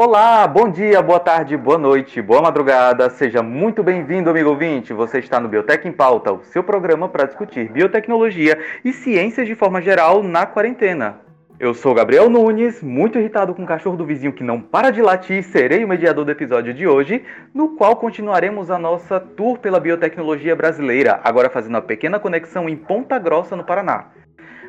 [0.00, 3.10] Olá, bom dia, boa tarde, boa noite, boa madrugada.
[3.10, 4.92] Seja muito bem-vindo, amigo ouvinte.
[4.92, 9.56] Você está no Biotech em Pauta, o seu programa para discutir biotecnologia e ciências de
[9.56, 11.18] forma geral na quarentena.
[11.58, 15.02] Eu sou Gabriel Nunes, muito irritado com o cachorro do vizinho que não para de
[15.02, 19.80] latir, serei o mediador do episódio de hoje, no qual continuaremos a nossa tour pela
[19.80, 24.12] biotecnologia brasileira, agora fazendo uma pequena conexão em Ponta Grossa, no Paraná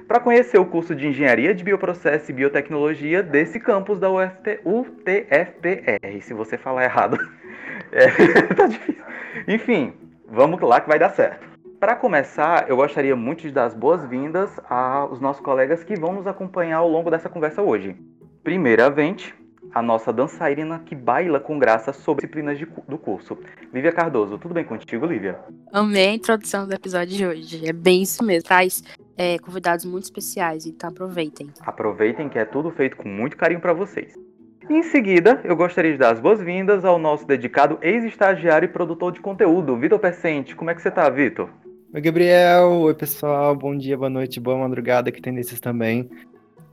[0.10, 6.22] para conhecer o curso de Engenharia de Bioprocesso e Biotecnologia desse campus da UFT, UTFPR.
[6.24, 7.16] Se você falar errado,
[7.94, 8.08] é,
[8.56, 9.04] tá difícil.
[9.48, 9.94] Enfim,
[10.28, 11.48] vamos lá que vai dar certo.
[11.80, 16.26] Para começar, eu gostaria muito de dar as boas-vindas aos nossos colegas que vão nos
[16.26, 17.96] acompanhar ao longo dessa conversa hoje.
[18.44, 19.36] Primeiramente,
[19.74, 23.38] a nossa dançarina que baila com graça sobre disciplinas de, do curso.
[23.72, 25.40] Lívia Cardoso, tudo bem contigo, Lívia?
[25.72, 27.68] Amei a introdução do episódio de hoje.
[27.68, 28.48] É bem isso mesmo.
[28.48, 28.84] Traz
[29.20, 31.50] é, convidados muito especiais, então aproveitem.
[31.60, 34.14] Aproveitem que é tudo feito com muito carinho para vocês.
[34.70, 39.20] Em seguida, eu gostaria de dar as boas-vindas ao nosso dedicado ex-estagiário e produtor de
[39.20, 40.56] conteúdo, Vitor Percente.
[40.56, 41.50] Como é que você tá, Vitor?
[41.94, 42.70] Oi, Gabriel.
[42.84, 43.54] Oi, pessoal.
[43.56, 46.10] Bom dia, boa noite, boa madrugada, que tem desses também.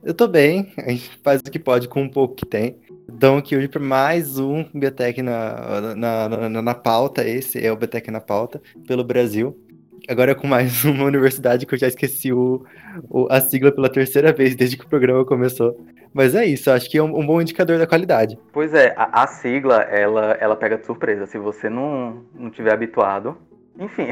[0.05, 2.78] Eu tô bem, a gente faz o que pode com o pouco que tem.
[3.09, 7.27] Então, aqui hoje para mais um Biotech na, na, na, na pauta.
[7.27, 9.66] Esse é o Biotech na pauta, pelo Brasil
[10.09, 12.65] agora com mais uma universidade que eu já esqueci o,
[13.09, 15.77] o, a sigla pela terceira vez desde que o programa começou.
[16.12, 18.39] Mas é isso, acho que é um, um bom indicador da qualidade.
[18.53, 22.73] Pois é, a, a, sigla, ela, ela pega de surpresa, se você não, não tiver
[22.73, 23.37] habituado.
[23.79, 24.07] Enfim.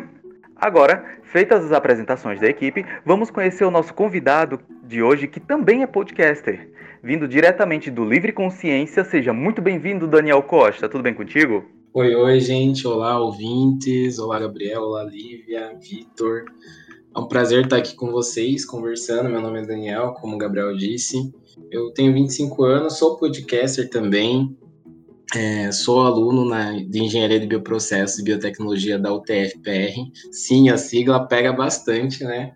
[0.54, 5.82] Agora, feitas as apresentações da equipe, vamos conhecer o nosso convidado de hoje, que também
[5.82, 6.68] é podcaster.
[7.02, 10.88] Vindo diretamente do Livre Consciência, seja muito bem-vindo, Daniel Costa.
[10.88, 11.64] Tudo bem contigo?
[11.98, 12.86] Oi, oi, gente.
[12.86, 14.20] Olá, ouvintes.
[14.20, 14.82] Olá, Gabriel.
[14.82, 16.44] Olá, Lívia, Vitor.
[17.12, 19.28] É um prazer estar aqui com vocês, conversando.
[19.28, 21.34] Meu nome é Daniel, como o Gabriel disse.
[21.72, 24.56] Eu tenho 25 anos, sou podcaster também.
[25.34, 29.96] É, sou aluno na, de Engenharia de Bioprocessos e Biotecnologia da UTFPR.
[30.30, 32.52] Sim, a sigla pega bastante, né?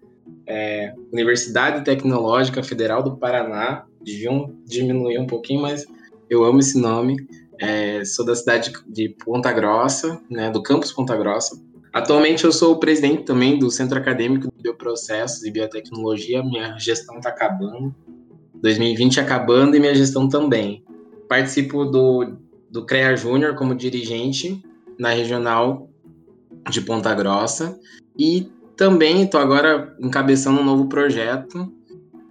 [0.47, 3.87] É, Universidade Tecnológica Federal do Paraná.
[4.01, 5.85] Deviam diminuir um pouquinho, mas
[6.31, 7.17] eu amo esse nome.
[7.61, 11.61] É, sou da cidade de Ponta Grossa, né, do campus Ponta Grossa.
[11.93, 16.43] Atualmente eu sou o presidente também do Centro Acadêmico de Bioprocessos e Biotecnologia.
[16.43, 17.95] Minha gestão está acabando.
[18.55, 20.85] 2020 acabando e minha gestão também.
[21.29, 22.37] Participo do,
[22.71, 24.63] do CREA Júnior como dirigente
[24.99, 25.91] na regional
[26.71, 27.79] de Ponta Grossa
[28.19, 31.71] e também estou agora encabeçando um novo projeto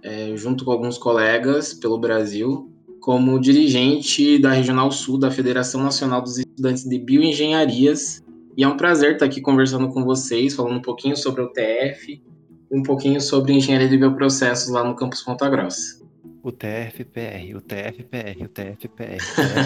[0.02, 2.71] é, junto com alguns colegas pelo Brasil
[3.02, 8.22] como dirigente da Regional Sul da Federação Nacional dos Estudantes de Bioengenharias.
[8.56, 12.22] E é um prazer estar aqui conversando com vocês, falando um pouquinho sobre o TF,
[12.70, 16.00] um pouquinho sobre engenharia de bioprocessos lá no campus Ponta Grossa.
[16.44, 19.18] O TFPR, o TFPR, o TFPR.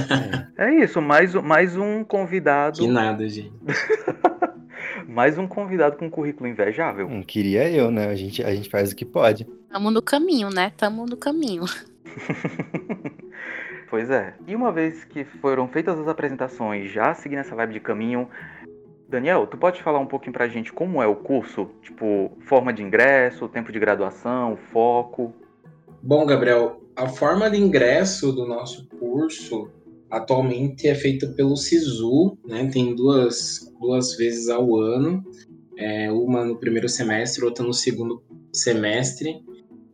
[0.56, 2.78] é isso, mais, mais um convidado.
[2.78, 3.52] Que nada, gente.
[5.06, 7.06] mais um convidado com um currículo invejável.
[7.06, 8.08] Não queria eu, né?
[8.08, 9.46] A gente, a gente faz o que pode.
[9.70, 10.72] Tamo no caminho, né?
[10.76, 11.64] Tamo no caminho.
[13.88, 14.34] Pois é.
[14.46, 18.28] E uma vez que foram feitas as apresentações, já seguindo essa vibe de caminho,
[19.08, 21.70] Daniel, tu pode falar um pouquinho pra gente como é o curso?
[21.82, 25.32] Tipo, forma de ingresso, tempo de graduação, foco?
[26.02, 29.70] Bom, Gabriel, a forma de ingresso do nosso curso
[30.10, 32.68] atualmente é feita pelo SISU, né?
[32.72, 35.24] Tem duas, duas vezes ao ano,
[35.78, 38.22] é, uma no primeiro semestre, outra no segundo
[38.52, 39.44] semestre.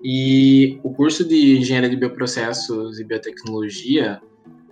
[0.04, 4.20] E o curso de Engenharia de Bioprocessos e Biotecnologia,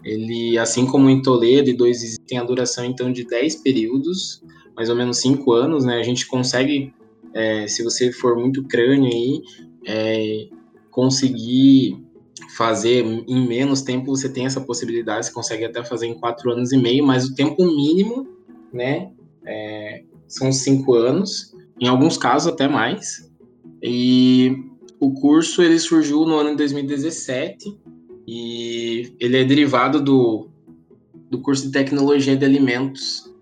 [0.04, 4.42] ele, assim como em Toledo e dois tem a duração então de 10 períodos,
[4.74, 5.98] mais ou menos 5 anos, né?
[5.98, 6.92] A gente consegue,
[7.32, 9.42] é, se você for muito crânio aí,
[9.86, 10.48] é,
[10.90, 11.96] conseguir
[12.56, 16.72] fazer em menos tempo, você tem essa possibilidade, você consegue até fazer em 4 anos
[16.72, 18.26] e meio, mas o tempo mínimo,
[18.72, 19.12] né,
[19.46, 23.30] é, são 5 anos, em alguns casos até mais.
[23.82, 24.69] E
[25.00, 27.81] o curso ele surgiu no ano de 2017
[28.29, 30.50] e ele é derivado do,
[31.31, 33.35] do curso de tecnologia de alimentos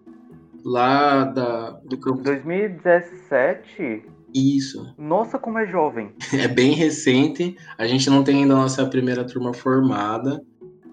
[0.65, 2.23] lá da, do campo.
[2.23, 4.05] 2017?
[4.33, 4.95] Isso.
[4.97, 6.13] Nossa, como é jovem.
[6.33, 7.57] É bem recente.
[7.77, 10.41] A gente não tem ainda a nossa primeira turma formada.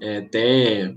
[0.02, 0.96] É até,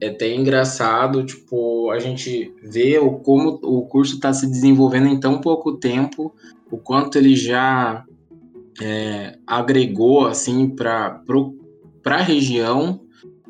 [0.00, 5.20] é até engraçado, tipo, a gente vê o, como o curso está se desenvolvendo em
[5.20, 6.34] tão pouco tempo,
[6.70, 8.04] o quanto ele já
[8.80, 11.22] é, agregou assim para
[12.06, 13.00] a região,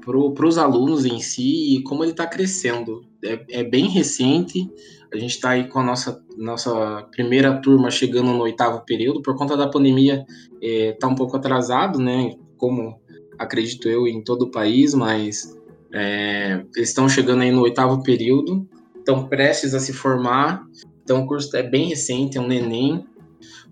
[0.05, 3.03] para os alunos em si e como ele está crescendo.
[3.23, 4.69] É, é, bem recente,
[5.13, 9.37] a gente está aí com a nossa, nossa primeira turma chegando no oitavo período, por
[9.37, 10.25] conta da pandemia
[10.61, 12.35] está é, um pouco atrasado, né?
[12.57, 12.99] Como
[13.39, 15.57] acredito eu, em todo o país, mas
[15.93, 18.67] é, eles estão chegando aí no oitavo período,
[18.97, 20.65] estão prestes a se formar,
[21.03, 23.05] então o curso é bem recente, é um neném.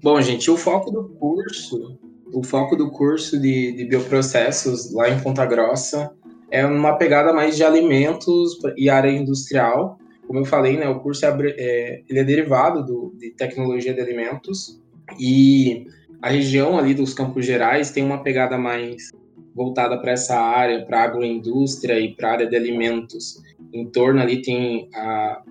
[0.00, 1.99] Bom, gente, o foco do curso,
[2.33, 6.12] o foco do curso de, de bioprocessos lá em Ponta Grossa
[6.50, 9.99] é uma pegada mais de alimentos e área industrial.
[10.27, 14.00] Como eu falei, né, o curso é, é, ele é derivado do, de tecnologia de
[14.00, 14.81] alimentos
[15.19, 15.85] e
[16.23, 19.11] a região ali dos Campos Gerais tem uma pegada mais
[19.53, 23.43] voltada para essa área, para agroindústria e para a área de alimentos.
[23.73, 25.43] Em torno ali tem a,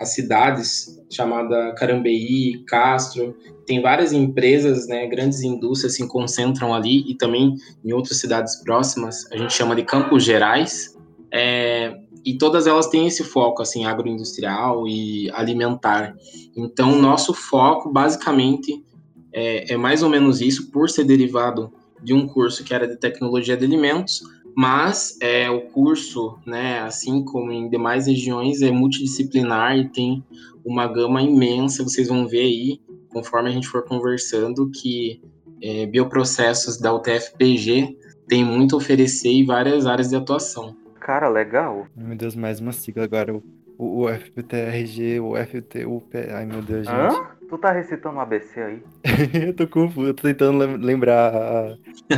[0.00, 3.36] as cidades chamada Carambeí, Castro,
[3.66, 7.54] tem várias empresas, né, grandes indústrias se concentram ali e também
[7.84, 10.96] em outras cidades próximas, a gente chama de Campos Gerais,
[11.32, 11.94] é,
[12.24, 16.14] e todas elas têm esse foco, assim, agroindustrial e alimentar.
[16.56, 18.84] Então, nosso foco, basicamente,
[19.32, 21.72] é, é mais ou menos isso, por ser derivado
[22.02, 24.22] de um curso que era de tecnologia de alimentos,
[24.58, 30.24] mas é, o curso, né, assim como em demais regiões, é multidisciplinar e tem
[30.64, 31.84] uma gama imensa.
[31.84, 35.22] Vocês vão ver aí, conforme a gente for conversando, que
[35.62, 37.96] é, bioprocessos da UTFPG
[38.26, 40.76] tem muito a oferecer e várias áreas de atuação.
[40.98, 41.86] Cara, legal.
[41.94, 43.32] Meu Deus, mais uma sigla agora.
[43.32, 43.42] O,
[43.78, 46.16] o, o FPTRG, o FTUP.
[46.32, 46.96] Ai, meu Deus, gente.
[46.96, 47.28] Hã?
[47.48, 48.82] Tu tá recitando um ABC aí?
[49.46, 51.76] eu tô confuso, eu tô tentando lembrar a,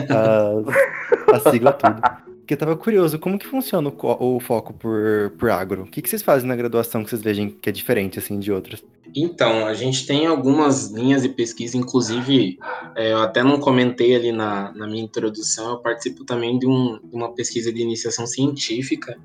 [0.08, 2.29] a, a sigla tudo.
[2.50, 5.82] Porque eu tava curioso, como que funciona o, o foco por, por agro?
[5.82, 8.50] O que, que vocês fazem na graduação que vocês vejam que é diferente, assim, de
[8.50, 8.82] outras?
[9.14, 12.58] Então, a gente tem algumas linhas de pesquisa, inclusive,
[12.96, 16.98] é, eu até não comentei ali na, na minha introdução, eu participo também de, um,
[16.98, 19.16] de uma pesquisa de iniciação científica,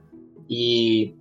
[0.47, 1.11] e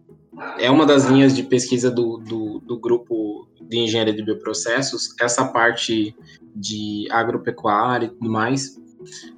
[0.58, 5.46] é uma das linhas de pesquisa do, do, do grupo de engenharia de bioprocessos, essa
[5.46, 6.14] parte
[6.54, 8.78] de agropecuária e tudo mais,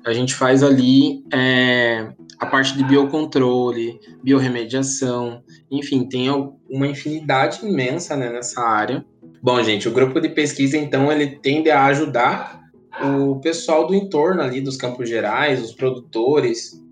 [0.05, 6.29] a gente faz ali é, a parte de biocontrole, biorremediação, enfim, tem
[6.69, 9.05] uma infinidade imensa né, nessa área.
[9.43, 12.61] Bom, gente, o grupo de pesquisa, então, ele tende a ajudar
[13.03, 16.83] o pessoal do entorno ali, dos Campos Gerais, os produtores,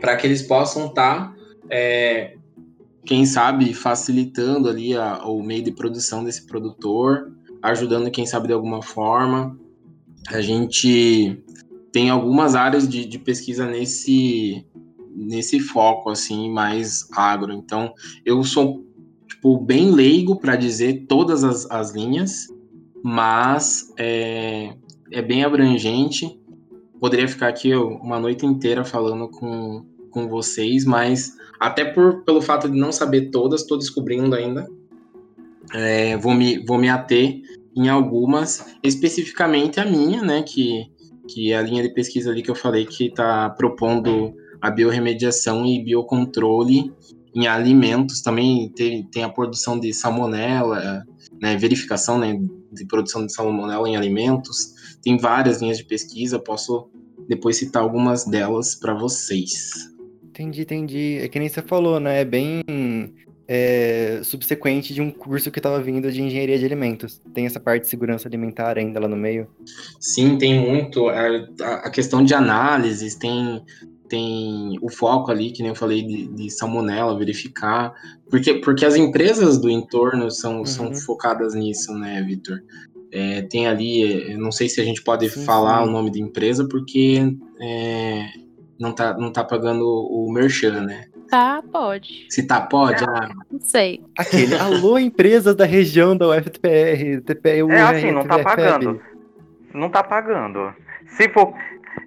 [0.00, 1.36] para que eles possam estar tá,
[1.70, 2.36] é,
[3.04, 8.52] quem sabe facilitando ali a, o meio de produção desse produtor, ajudando quem sabe de
[8.52, 9.58] alguma forma.
[10.28, 11.42] A gente
[11.92, 14.64] tem algumas áreas de, de pesquisa nesse
[15.14, 17.52] nesse foco assim mais agro.
[17.52, 17.92] Então
[18.24, 18.84] eu sou
[19.26, 22.48] tipo bem leigo para dizer todas as, as linhas,
[23.02, 24.74] mas é,
[25.10, 26.38] é bem abrangente.
[27.00, 32.68] Poderia ficar aqui uma noite inteira falando com, com vocês, mas até por, pelo fato
[32.68, 34.68] de não saber todas, estou descobrindo ainda.
[35.74, 37.40] É, vou, me, vou me ater
[37.74, 40.86] em algumas, especificamente a minha, né, que,
[41.26, 45.66] que é a linha de pesquisa ali que eu falei que está propondo a biorremediação
[45.66, 46.92] e biocontrole
[47.34, 48.22] em alimentos.
[48.22, 51.04] Também tem, tem a produção de salmonela,
[51.40, 52.40] né, verificação né,
[52.72, 54.96] de produção de salmonela em alimentos.
[55.02, 56.88] Tem várias linhas de pesquisa, posso
[57.28, 59.70] depois citar algumas delas para vocês.
[60.22, 61.18] Entendi, entendi.
[61.20, 62.20] É que nem você falou, né?
[62.20, 62.62] É bem
[63.46, 67.20] é, subsequente de um curso que estava vindo de engenharia de alimentos.
[67.34, 69.46] Tem essa parte de segurança alimentar ainda lá no meio?
[70.00, 71.08] Sim, tem muito.
[71.08, 71.26] A,
[71.84, 73.62] a questão de análises, tem,
[74.12, 77.94] tem o foco ali, que nem eu falei, de, de salmonela, verificar.
[78.28, 80.66] Porque, porque as empresas do entorno são, uhum.
[80.66, 82.62] são focadas nisso, né, Vitor?
[83.10, 85.88] É, tem ali, não sei se a gente pode sim, falar sim.
[85.88, 88.26] o nome da empresa, porque é,
[88.78, 91.06] não tá, não tá pagando o merchan, né?
[91.30, 92.26] Tá, pode.
[92.28, 93.02] Se tá, pode?
[93.04, 93.30] Ah.
[93.50, 94.02] Não sei.
[94.18, 99.00] Aquele, alô, empresas da região da UFTPR, TPU, É assim, não tá pagando.
[99.72, 100.74] Não tá pagando.
[101.16, 101.54] Se for,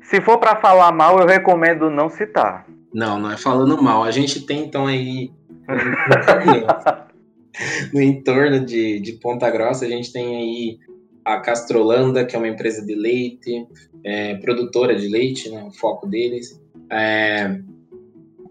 [0.10, 2.66] se for para falar mal, eu recomendo não citar.
[2.94, 4.04] Não, não é falando mal.
[4.04, 5.32] A gente tem então aí
[7.94, 10.80] no entorno de, de Ponta Grossa, a gente tem aí
[11.24, 13.66] a Castrolanda, que é uma empresa de leite,
[14.04, 16.62] é, produtora de leite, né, o foco deles.
[16.92, 17.60] É,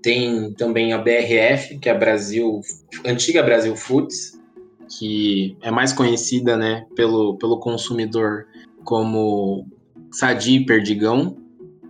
[0.02, 2.60] tem também a BRF, que é a Brasil,
[3.06, 4.38] antiga Brasil Foods,
[4.98, 8.46] que é mais conhecida né, pelo, pelo consumidor
[8.82, 9.66] como
[10.12, 11.43] Sadi Perdigão.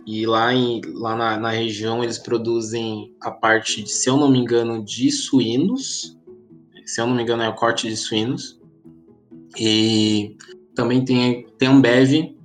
[0.05, 4.29] E lá, em, lá na, na região eles produzem a parte, de, se eu não
[4.29, 6.15] me engano, de suínos.
[6.85, 8.59] Se eu não me engano, é o corte de suínos.
[9.57, 10.37] E
[10.75, 12.35] também tem, tem a Ambev,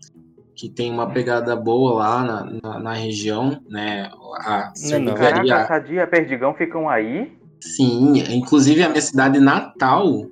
[0.54, 4.10] que tem uma pegada boa lá na, na, na região, né?
[4.38, 5.54] A cervejaria...
[5.54, 7.30] Caraca, Sadia Perdigão ficam aí?
[7.60, 10.26] Sim, inclusive a minha cidade natal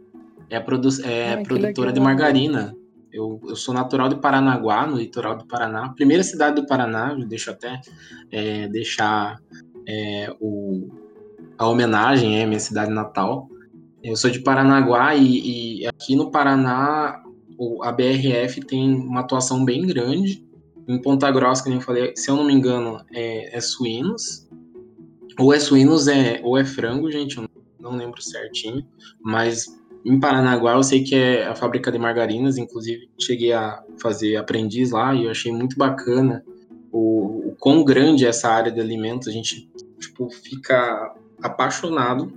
[0.49, 2.75] é, produ é produtora de margarina.
[3.13, 5.89] Eu, eu sou natural de Paranaguá, no litoral do Paraná.
[5.91, 7.81] Primeira cidade do Paraná, deixa até
[8.31, 9.41] é, deixar
[9.87, 10.89] é, o,
[11.57, 13.49] a homenagem, é minha cidade natal.
[14.03, 17.23] Eu sou de Paranaguá e, e aqui no Paraná
[17.83, 20.47] a BRF tem uma atuação bem grande.
[20.87, 24.49] Em Ponta Grossa, que eu falei, se eu não me engano, é, é suínos.
[25.39, 27.49] Ou é suínos é, ou é frango, gente, eu
[27.81, 28.87] não lembro certinho.
[29.21, 29.67] Mas
[30.09, 34.91] em Paranaguá eu sei que é a fábrica de margarinas, inclusive cheguei a fazer aprendiz
[34.91, 36.45] lá e eu achei muito bacana
[36.91, 39.29] o, o quão grande é essa área de alimentos.
[39.29, 42.33] A gente tipo, fica apaixonado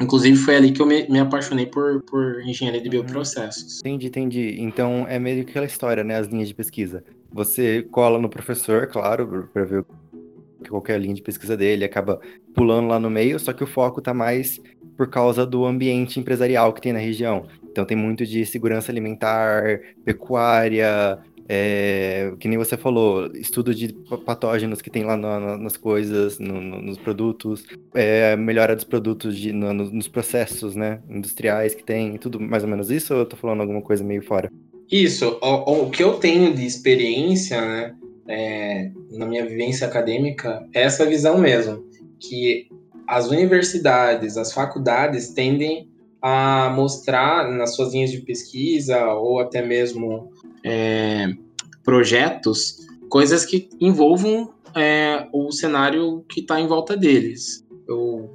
[0.00, 3.04] Inclusive foi ali que eu me, me apaixonei por, por engenharia de uhum.
[3.04, 3.80] bioprocessos.
[3.80, 4.56] Entendi, entendi.
[4.58, 6.16] Então é meio que aquela história, né?
[6.16, 7.04] As linhas de pesquisa.
[7.30, 9.84] Você cola no professor, claro, para ver
[10.68, 12.20] qualquer linha de pesquisa dele, acaba
[12.54, 14.60] pulando lá no meio, só que o foco tá mais
[14.96, 17.46] por causa do ambiente empresarial que tem na região.
[17.70, 21.18] Então tem muito de segurança alimentar, pecuária,
[21.52, 23.92] é, que nem você falou, estudo de
[24.24, 29.36] patógenos que tem lá no, nas coisas, no, no, nos produtos, é, melhora dos produtos
[29.36, 33.36] de, nos processos né, industriais que tem, tudo mais ou menos isso, ou eu tô
[33.36, 34.48] falando alguma coisa meio fora?
[34.88, 37.96] Isso, o, o que eu tenho de experiência, né,
[38.30, 41.84] é, na minha vivência acadêmica, é essa visão mesmo,
[42.20, 42.68] que
[43.06, 45.88] as universidades, as faculdades tendem
[46.22, 50.30] a mostrar nas suas linhas de pesquisa ou até mesmo
[50.62, 51.34] é,
[51.82, 57.66] projetos coisas que envolvam é, o cenário que está em volta deles.
[57.88, 58.30] Eu,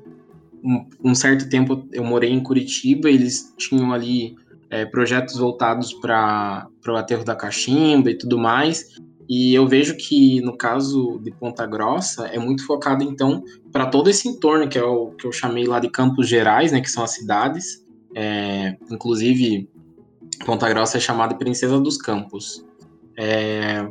[0.61, 4.35] um, um, certo tempo eu morei em Curitiba, eles tinham ali
[4.69, 8.95] é, projetos voltados para o aterro da cachimba e tudo mais.
[9.27, 14.09] E eu vejo que no caso de Ponta Grossa é muito focado então para todo
[14.09, 17.03] esse entorno que é o que eu chamei lá de Campos Gerais, né, que são
[17.03, 17.83] as cidades.
[18.13, 19.69] É, inclusive
[20.45, 22.63] Ponta Grossa é chamada Princesa dos Campos.
[23.17, 23.87] É,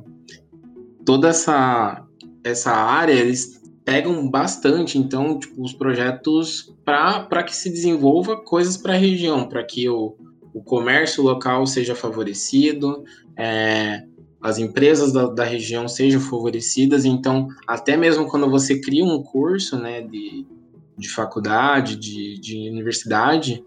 [1.04, 2.04] toda essa,
[2.44, 8.94] essa área eles pegam bastante, então, tipo, os projetos para que se desenvolva coisas para
[8.94, 10.16] a região, para que o,
[10.54, 13.04] o comércio local seja favorecido,
[13.36, 14.04] é,
[14.44, 17.06] as empresas da, da, região sejam favorecidas.
[17.06, 20.46] Então, até mesmo quando você cria um curso né, de,
[20.98, 23.64] de faculdade, de, de universidade,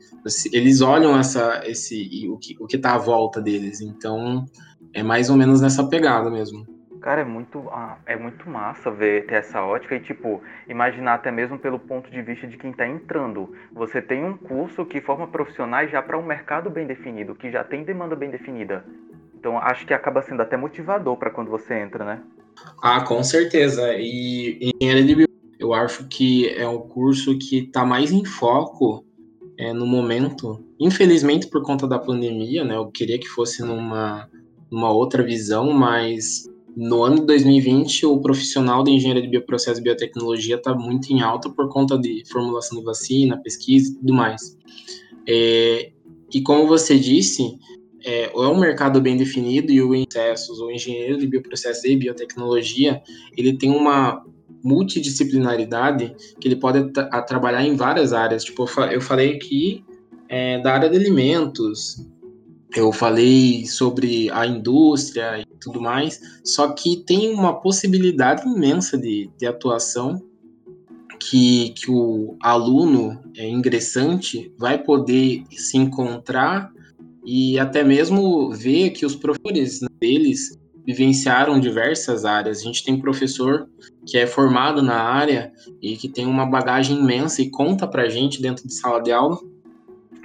[0.54, 3.82] eles olham essa, esse, o que está à volta deles.
[3.82, 4.46] Então,
[4.94, 6.64] é mais ou menos nessa pegada mesmo.
[7.02, 11.32] Cara, é muito, ah, é muito massa ver ter essa ótica e, tipo, imaginar até
[11.32, 13.52] mesmo pelo ponto de vista de quem está entrando.
[13.72, 17.64] Você tem um curso que forma profissionais já para um mercado bem definido, que já
[17.64, 18.86] tem demanda bem definida.
[19.40, 22.24] Então, acho que acaba sendo até motivador para quando você entra, né?
[22.82, 23.94] Ah, com certeza.
[23.98, 25.28] E engenharia de
[25.60, 29.04] eu acho que é um curso que está mais em foco
[29.58, 30.64] é, no momento.
[30.80, 32.76] Infelizmente, por conta da pandemia, né?
[32.76, 34.30] Eu queria que fosse numa,
[34.72, 39.84] numa outra visão, mas no ano de 2020, o profissional de engenharia de bioprocesso e
[39.84, 44.56] biotecnologia está muito em alta por conta de formulação de vacina, pesquisa e tudo mais.
[45.28, 45.92] É,
[46.32, 47.58] e como você disse,
[48.04, 53.02] é, é um mercado bem definido e o Incessos, o engenheiro de bioprocesso e biotecnologia,
[53.36, 54.24] ele tem uma
[54.64, 56.92] multidisciplinaridade que ele pode
[57.28, 58.44] trabalhar em várias áreas.
[58.44, 59.84] Tipo, eu falei aqui
[60.30, 62.06] é, da área de alimentos,
[62.76, 69.30] eu falei sobre a indústria e tudo mais, só que tem uma possibilidade imensa de,
[69.38, 70.22] de atuação
[71.20, 76.72] que, que o aluno é, ingressante vai poder se encontrar
[77.30, 82.62] e até mesmo ver que os professores deles vivenciaram diversas áreas.
[82.62, 83.68] A gente tem professor
[84.06, 88.42] que é formado na área e que tem uma bagagem imensa e conta para gente
[88.42, 89.38] dentro de sala de aula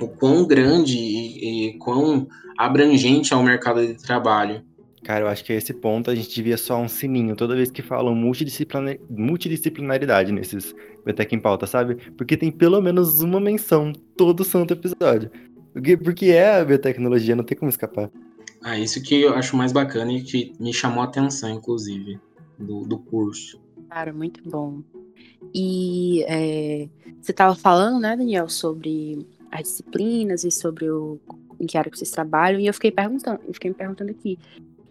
[0.01, 4.63] o quão grande e, e quão abrangente é o mercado de trabalho.
[5.03, 7.73] Cara, eu acho que a esse ponto a gente devia só um sininho toda vez
[7.73, 8.97] que falam multidisciplinar...
[9.11, 10.73] multidisciplinaridade nesses
[11.05, 11.97] Biotech em Pauta, sabe?
[12.17, 15.29] Porque tem pelo menos uma menção todo santo episódio.
[15.73, 18.11] Porque, é a biotecnologia, não tem como escapar.
[18.63, 22.19] Ah, isso que eu acho mais bacana e que me chamou a atenção, inclusive,
[22.59, 23.61] do, do curso.
[23.89, 24.83] Cara, muito bom.
[25.55, 26.89] E é,
[27.21, 31.19] você estava falando, né, Daniel, sobre as disciplinas e sobre o
[31.63, 34.37] em que área que vocês trabalham, e eu fiquei perguntando, eu fiquei me perguntando aqui.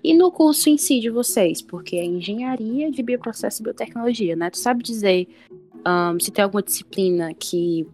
[0.01, 4.49] E no curso em si de vocês, porque é engenharia de bioprocesso e biotecnologia, né?
[4.49, 5.27] Tu sabe dizer
[5.85, 7.85] um, se tem alguma disciplina que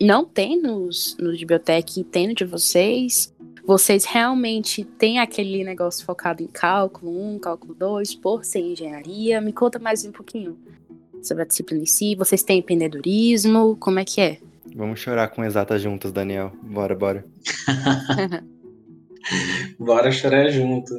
[0.00, 3.34] não tem nos, nos de biotech e tem no de vocês?
[3.66, 9.40] Vocês realmente têm aquele negócio focado em cálculo 1, cálculo 2, por ser engenharia?
[9.40, 10.56] Me conta mais um pouquinho
[11.22, 12.14] sobre a disciplina em si.
[12.14, 13.76] Vocês têm empreendedorismo?
[13.76, 14.38] Como é que é?
[14.74, 16.52] Vamos chorar com exatas juntas, Daniel.
[16.62, 17.26] Bora, bora.
[19.78, 20.92] Bora chorar junto.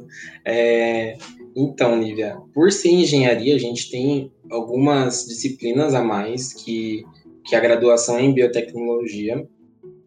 [0.46, 1.18] É,
[1.56, 7.04] então, Nívia, por ser engenharia, a gente tem algumas disciplinas a mais que,
[7.50, 9.46] que a graduação é em biotecnologia.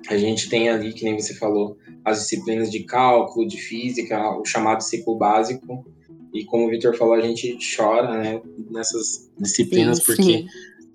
[0.08, 4.44] A gente tem ali, que nem você falou, as disciplinas de cálculo, de física, o
[4.44, 5.84] chamado ciclo básico.
[6.32, 10.46] E como o Vitor falou, a gente chora né, nessas disciplinas sim, porque sim.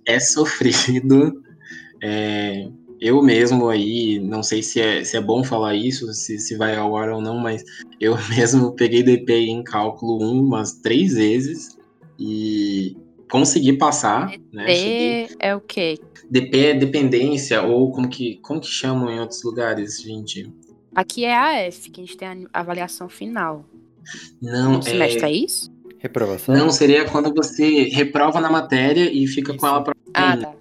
[0.08, 1.44] é sofrido.
[2.02, 6.56] É, eu mesmo aí, não sei se é, se é bom falar isso, se, se
[6.56, 7.64] vai ao ar ou não, mas
[8.00, 11.78] eu mesmo peguei DP em cálculo 1 umas três vezes
[12.20, 12.96] e
[13.30, 14.30] consegui passar.
[14.30, 14.68] DP né?
[14.68, 15.30] Cheguei...
[15.40, 16.00] é o quê?
[16.30, 20.52] DP é dependência, ou como que, como que chamam em outros lugares, gente?
[20.96, 23.66] Aqui é a AF, que a gente tem a avaliação final.
[24.42, 25.30] Não, no semestre é...
[25.30, 25.72] é isso?
[26.00, 26.56] Reprovação?
[26.56, 29.60] Não, seria quando você reprova na matéria e fica isso.
[29.60, 29.96] com ela pra...
[30.14, 30.54] Ah, tá.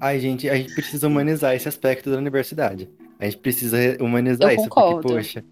[0.00, 2.90] Ai, gente, a gente precisa humanizar esse aspecto da universidade.
[3.18, 5.02] A gente precisa humanizar Eu isso, concordo.
[5.02, 5.44] porque, poxa.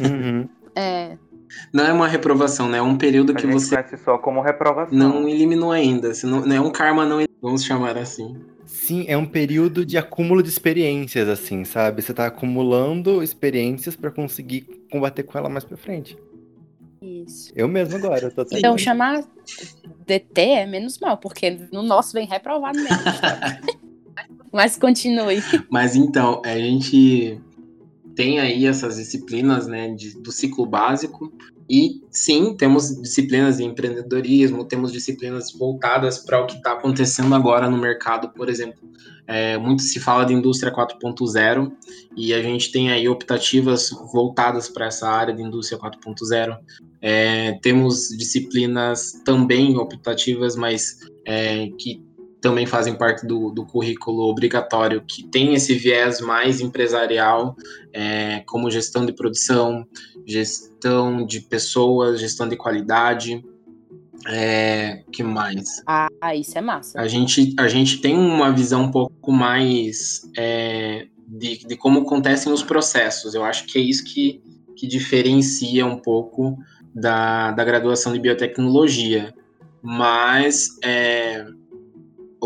[0.00, 0.48] uhum.
[0.76, 1.16] É.
[1.72, 2.78] Não é uma reprovação, né?
[2.78, 3.76] É um período a que gente você.
[3.76, 4.96] Conhece só como reprovação.
[4.96, 6.12] Não eliminou ainda.
[6.24, 8.36] Não, não é um karma não vamos chamar assim.
[8.64, 12.02] Sim, é um período de acúmulo de experiências, assim, sabe?
[12.02, 16.18] Você tá acumulando experiências para conseguir combater com ela mais pra frente.
[17.00, 17.52] Isso.
[17.54, 19.22] Eu mesmo agora, eu tô Então chamar
[20.06, 22.96] DT é menos mal, porque no nosso vem reprovado mesmo.
[24.52, 25.42] Mas continue.
[25.70, 27.40] Mas então, a gente
[28.16, 31.32] tem aí essas disciplinas né, de, do ciclo básico,
[31.68, 37.68] e sim, temos disciplinas de empreendedorismo, temos disciplinas voltadas para o que está acontecendo agora
[37.68, 38.88] no mercado, por exemplo.
[39.26, 41.72] É, muito se fala de indústria 4.0
[42.16, 46.56] e a gente tem aí optativas voltadas para essa área de indústria 4.0.
[47.02, 52.05] É, temos disciplinas também optativas, mas é, que
[52.46, 57.56] também fazem parte do, do, currículo obrigatório, que tem esse viés mais empresarial,
[57.92, 59.84] é, como gestão de produção,
[60.24, 63.44] gestão de pessoas, gestão de qualidade.
[64.28, 65.82] É, que mais?
[65.88, 67.00] Ah, isso é massa.
[67.00, 72.52] A gente, a gente tem uma visão um pouco mais é, de, de como acontecem
[72.52, 73.34] os processos.
[73.34, 74.40] Eu acho que é isso que,
[74.76, 76.56] que diferencia um pouco
[76.94, 79.34] da, da graduação de biotecnologia.
[79.82, 81.44] Mas é,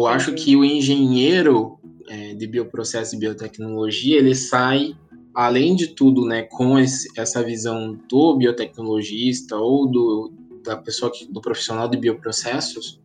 [0.01, 4.95] eu acho que o engenheiro é, de bioprocesso e biotecnologia, ele sai,
[5.35, 10.33] além de tudo, né, com esse, essa visão do biotecnologista ou do,
[10.65, 13.01] da pessoa, que, do profissional de bioprocessos,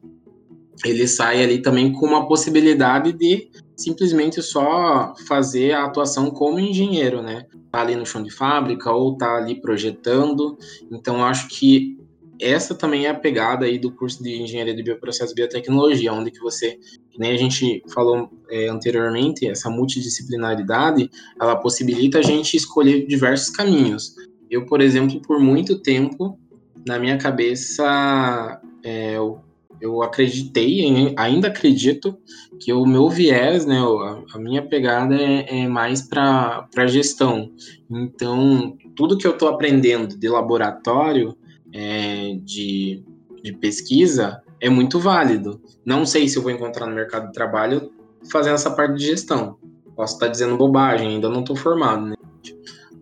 [0.83, 7.21] ele sai ali também com uma possibilidade de simplesmente só fazer a atuação como engenheiro,
[7.21, 7.45] né?
[7.71, 10.57] Tá ali no chão de fábrica ou tá ali projetando.
[10.91, 11.97] Então, acho que
[12.39, 16.31] essa também é a pegada aí do curso de engenharia de bioprocesso e biotecnologia, onde
[16.31, 16.77] que você,
[17.11, 23.49] que nem a gente falou é, anteriormente, essa multidisciplinaridade, ela possibilita a gente escolher diversos
[23.55, 24.15] caminhos.
[24.49, 26.37] Eu, por exemplo, por muito tempo,
[26.85, 29.39] na minha cabeça, é, eu,
[29.81, 32.17] eu acreditei, ainda acredito,
[32.59, 37.51] que o meu viés, né, a, a minha pegada é, é mais para gestão.
[37.89, 41.35] Então, tudo que eu estou aprendendo de laboratório,
[41.75, 43.03] é, de,
[43.43, 45.61] de pesquisa é muito válido.
[45.85, 47.91] Não sei se eu vou encontrar no mercado de trabalho
[48.31, 49.57] fazendo essa parte de gestão.
[49.93, 52.15] Posso estar dizendo bobagem, ainda não estou formado, né?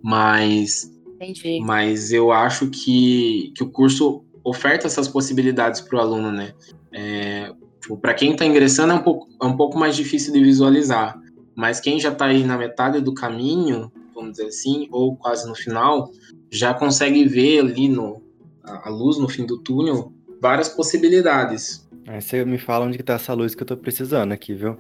[0.02, 1.60] Mas, Entendi.
[1.62, 6.54] mas eu acho que, que o curso oferta essas possibilidades para o aluno, né?
[6.92, 10.44] É, tipo, para quem está ingressando é um, pouco, é um pouco mais difícil de
[10.44, 11.16] visualizar,
[11.56, 15.56] mas quem já está aí na metade do caminho, vamos dizer assim, ou quase no
[15.56, 16.12] final,
[16.52, 18.23] já consegue ver ali no,
[18.64, 21.88] a, luz no fim do túnel várias possibilidades.
[22.08, 24.78] Aí você me fala onde que tá essa luz que eu tô precisando aqui, viu?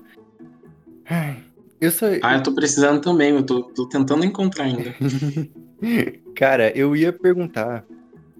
[1.09, 1.37] Ai,
[1.79, 2.09] eu sou...
[2.21, 4.95] Ah, eu tô precisando também, eu tô, tô tentando encontrar ainda.
[6.35, 7.85] Cara, eu ia perguntar.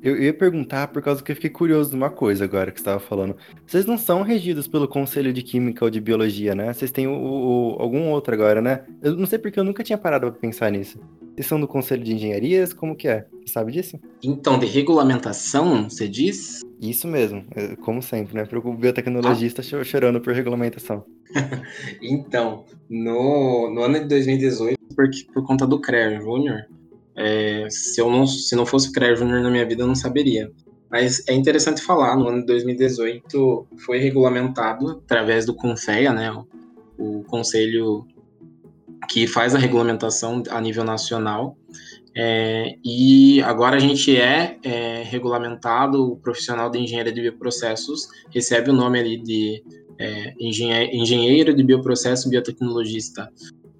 [0.01, 2.81] Eu ia perguntar por causa que eu fiquei curioso de uma coisa agora que você
[2.81, 3.37] estava falando.
[3.65, 6.73] Vocês não são regidos pelo Conselho de Química ou de Biologia, né?
[6.73, 8.83] Vocês têm o, o, algum outro agora, né?
[9.01, 10.99] Eu não sei porque eu nunca tinha parado para pensar nisso.
[11.33, 12.73] Vocês são do Conselho de Engenharias?
[12.73, 13.25] Como que é?
[13.43, 13.99] Você sabe disso?
[14.21, 16.61] Então, de regulamentação, você diz?
[16.79, 18.45] Isso mesmo, é, como sempre, né?
[18.45, 19.83] Para o biotecnologista ah.
[19.83, 21.03] chorando por regulamentação.
[22.01, 26.67] então, no, no ano de 2018, por, por conta do CREA Júnior,
[27.15, 30.51] é, se, eu não, se não fosse CREA Júnior na minha vida, eu não saberia.
[30.91, 36.31] Mas é interessante falar, no ano de 2018 foi regulamentado através do CONFEA, né?
[36.95, 38.05] O Conselho
[39.09, 41.57] que faz a regulamentação a nível nacional.
[42.15, 48.69] É, e agora a gente é, é, regulamentado, o profissional de engenharia de bioprocessos recebe
[48.69, 49.63] o nome ali de
[49.99, 53.29] é, engenheiro de bioprocesso biotecnologista.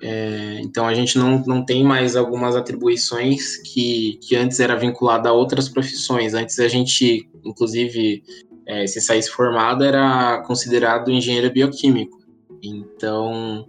[0.02, 5.30] É, então a gente não, não tem mais algumas atribuições que, que antes era vinculada
[5.30, 6.34] a outras profissões.
[6.34, 8.24] Antes a gente, inclusive,
[8.68, 12.18] é, se saísse formado, era considerado engenheiro bioquímico.
[12.62, 13.66] Então,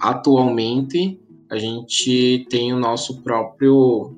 [0.00, 4.16] atualmente, a gente tem o nosso próprio.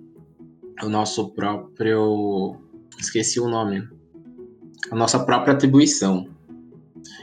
[0.82, 2.56] O nosso próprio.
[2.98, 3.86] Esqueci o nome.
[4.90, 6.28] A nossa própria atribuição.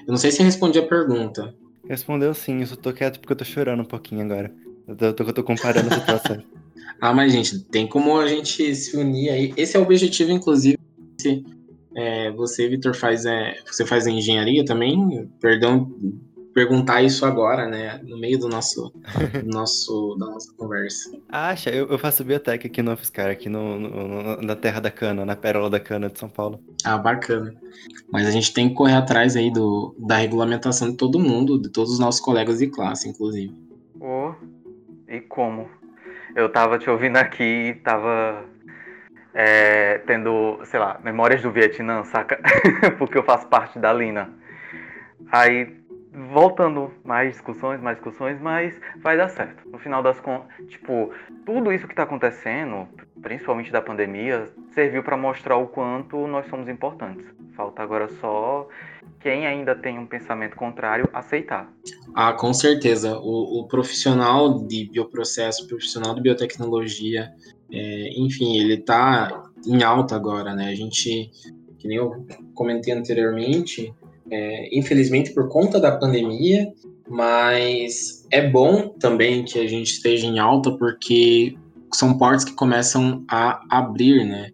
[0.05, 1.53] Eu não sei se respondi a pergunta.
[1.87, 4.53] Respondeu sim, eu só tô quieto porque eu tô chorando um pouquinho agora.
[4.87, 6.43] Eu tô, eu tô, eu tô comparando a situação.
[7.01, 9.53] ah, mas, gente, tem como a gente se unir aí.
[9.57, 10.77] Esse é o objetivo, inclusive.
[11.95, 15.27] É, você, Vitor, faz, é, você faz engenharia também?
[15.39, 15.91] Perdão
[16.57, 18.01] perguntar isso agora, né?
[18.03, 18.91] No meio do nosso,
[19.43, 21.11] do nosso da nossa conversa.
[21.29, 25.23] Acha, eu, eu faço biotec aqui no UFSCar, aqui no, no, na Terra da Cana,
[25.23, 26.59] na Pérola da Cana de São Paulo.
[26.83, 27.53] Ah, bacana.
[28.11, 31.69] Mas a gente tem que correr atrás aí do, da regulamentação de todo mundo, de
[31.69, 33.53] todos os nossos colegas de classe, inclusive.
[33.99, 34.33] Oh,
[35.07, 35.69] e como?
[36.35, 38.43] Eu tava te ouvindo aqui e tava
[39.31, 42.39] é, tendo, sei lá, memórias do Vietnã, saca?
[42.97, 44.33] Porque eu faço parte da Lina.
[45.31, 45.76] Aí
[46.33, 49.69] voltando mais discussões, mais discussões, mas vai dar certo.
[49.69, 51.11] No final das contas, tipo,
[51.45, 52.87] tudo isso que está acontecendo,
[53.21, 57.25] principalmente da pandemia, serviu para mostrar o quanto nós somos importantes.
[57.55, 58.67] Falta agora só
[59.19, 61.71] quem ainda tem um pensamento contrário aceitar.
[62.15, 63.17] Ah, com certeza.
[63.19, 67.29] O, o profissional de bioprocesso, profissional de biotecnologia,
[67.71, 70.69] é, enfim, ele está em alta agora, né?
[70.69, 71.29] A gente,
[71.77, 73.93] que nem eu comentei anteriormente,
[74.31, 76.71] é, infelizmente por conta da pandemia,
[77.09, 81.55] mas é bom também que a gente esteja em alta porque
[81.93, 84.51] são portas que começam a abrir, né?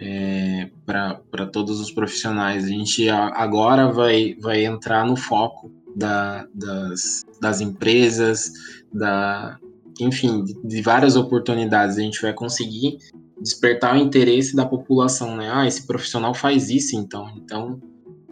[0.00, 2.64] É, para todos os profissionais.
[2.64, 8.52] A gente agora vai, vai entrar no foco da, das, das empresas,
[8.92, 9.58] da,
[9.98, 11.96] enfim, de, de, várias oportunidades.
[11.96, 12.98] A gente vai conseguir
[13.40, 15.50] despertar o interesse da população, né?
[15.50, 17.32] Ah, esse profissional faz isso, então.
[17.36, 17.80] Então,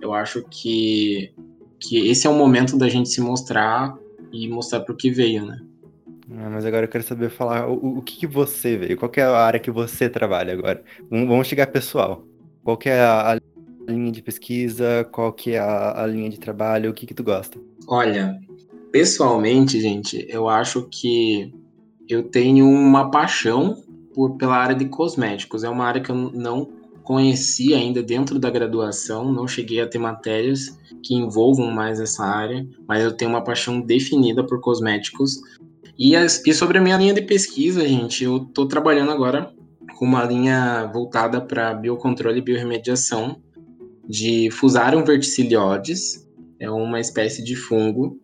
[0.02, 1.32] eu acho que,
[1.78, 3.96] que esse é o momento da gente se mostrar
[4.32, 5.60] e mostrar para o que veio, né?
[6.38, 9.22] Ah, mas agora eu quero saber falar o, o que, que, você veio, qual é
[9.22, 10.82] a área que você trabalha agora.
[11.08, 12.24] Vamos chegar pessoal.
[12.64, 13.38] Qual é a, a,
[13.92, 17.22] linha de pesquisa, qual que é a, a linha de trabalho, o que que tu
[17.22, 17.60] gosta?
[17.86, 18.40] Olha,
[18.90, 21.52] pessoalmente, gente, eu acho que
[22.08, 23.76] eu tenho uma paixão
[24.14, 25.62] por, pela área de cosméticos.
[25.64, 29.98] É uma área que eu não conheci ainda dentro da graduação, não cheguei a ter
[29.98, 35.40] matérias que envolvam mais essa área, mas eu tenho uma paixão definida por cosméticos.
[35.98, 39.52] E, as, e sobre a minha linha de pesquisa, gente, eu estou trabalhando agora
[39.96, 43.36] com uma linha voltada para biocontrole e biorremediação
[44.08, 48.20] de Fusarium verticilioides, é uma espécie de fungo,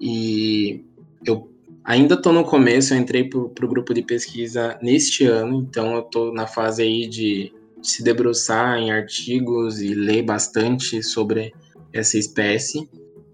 [0.00, 0.84] e
[1.24, 1.50] eu
[1.84, 6.00] ainda estou no começo, eu entrei para o grupo de pesquisa neste ano, então eu
[6.00, 11.52] estou na fase aí de se debruçar em artigos e ler bastante sobre
[11.92, 12.88] essa espécie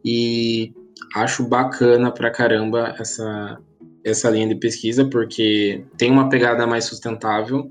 [0.05, 0.73] e
[1.15, 3.59] acho bacana pra caramba essa,
[4.05, 7.71] essa linha de pesquisa porque tem uma pegada mais sustentável.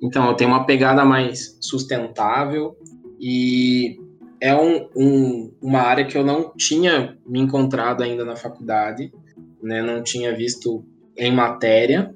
[0.00, 2.76] Então, tenho uma pegada mais sustentável
[3.18, 3.98] e
[4.40, 9.10] é um, um, uma área que eu não tinha me encontrado ainda na faculdade,
[9.62, 9.82] né?
[9.82, 10.84] Não tinha visto
[11.16, 12.14] em matéria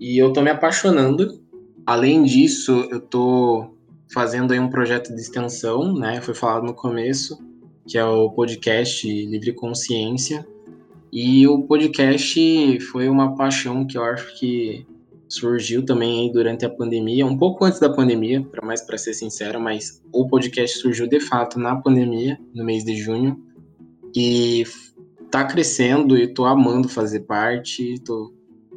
[0.00, 1.39] e eu tô me apaixonando
[1.90, 3.76] Além disso, eu estou
[4.14, 6.20] fazendo aí um projeto de extensão, né?
[6.20, 7.36] Foi falado no começo,
[7.84, 10.46] que é o podcast Livre Consciência.
[11.12, 14.86] E o podcast foi uma paixão que eu acho que
[15.28, 19.12] surgiu também aí durante a pandemia, um pouco antes da pandemia, para mais para ser
[19.12, 23.36] sincero, mas o podcast surgiu de fato na pandemia, no mês de junho,
[24.14, 24.62] e
[25.28, 28.32] tá crescendo e tô amando fazer parte, tô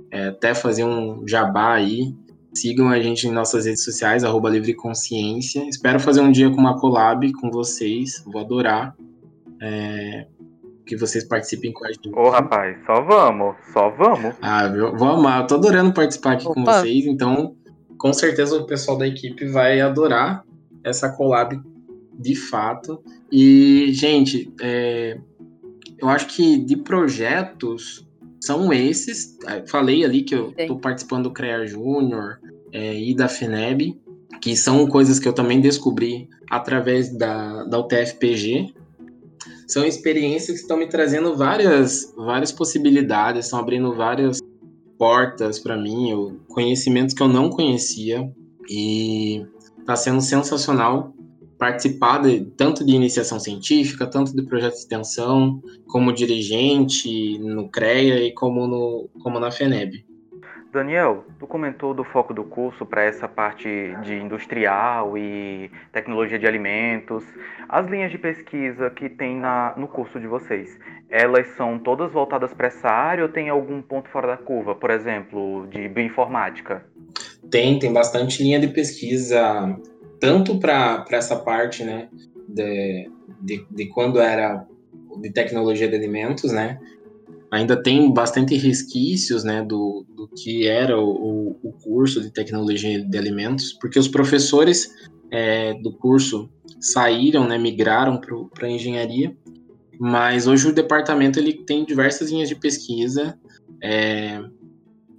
[0.10, 2.16] é, até fazer um jabá aí,
[2.54, 5.68] Sigam a gente em nossas redes sociais, arroba Livre Consciência.
[5.68, 8.24] Espero fazer um dia com uma collab com vocês.
[8.26, 8.96] Vou adorar
[9.62, 10.28] é,
[10.86, 12.10] que vocês participem com a gente.
[12.14, 14.36] Ô, rapaz, só vamos, só vamos.
[14.42, 15.42] Ah, eu vou amar.
[15.42, 16.54] Eu tô adorando participar aqui Opa.
[16.54, 17.56] com vocês, então
[17.98, 20.44] com certeza o pessoal da equipe vai adorar
[20.84, 21.60] essa collab
[22.14, 23.02] de fato.
[23.32, 25.18] E, gente, é,
[25.98, 28.08] eu acho que de projetos
[28.42, 29.38] são esses.
[29.68, 32.40] Falei ali que eu estou participando do CREA Júnior
[32.74, 33.96] é, e da FENEB,
[34.42, 38.74] que são coisas que eu também descobri através da, da UTFPG.
[39.68, 44.42] São experiências que estão me trazendo várias, várias possibilidades, estão abrindo várias
[44.98, 48.30] portas para mim, conhecimentos que eu não conhecia
[48.70, 49.46] e
[49.80, 51.14] está sendo sensacional
[51.58, 58.26] participar de, tanto de iniciação científica, tanto de projeto de extensão, como dirigente no CREA
[58.28, 60.06] e como, no, como na FENEB.
[60.74, 63.68] Daniel, tu comentou do foco do curso para essa parte
[64.02, 67.24] de industrial e tecnologia de alimentos.
[67.70, 70.80] As linhas de pesquisa que tem na, no curso de vocês,
[71.12, 74.90] elas são todas voltadas para essa área ou tem algum ponto fora da curva, por
[74.90, 76.84] exemplo, de bioinformática?
[77.52, 79.78] Tem, tem bastante linha de pesquisa,
[80.20, 82.10] tanto para essa parte, né,
[82.50, 84.66] de, de, de quando era
[85.22, 86.80] de tecnologia de alimentos, né,
[87.54, 93.16] ainda tem bastante resquícios né, do, do que era o, o curso de tecnologia de
[93.16, 94.92] alimentos, porque os professores
[95.30, 96.50] é, do curso
[96.82, 99.38] saíram, né, migraram para a engenharia,
[100.00, 103.38] mas hoje o departamento ele tem diversas linhas de pesquisa,
[103.80, 104.44] é,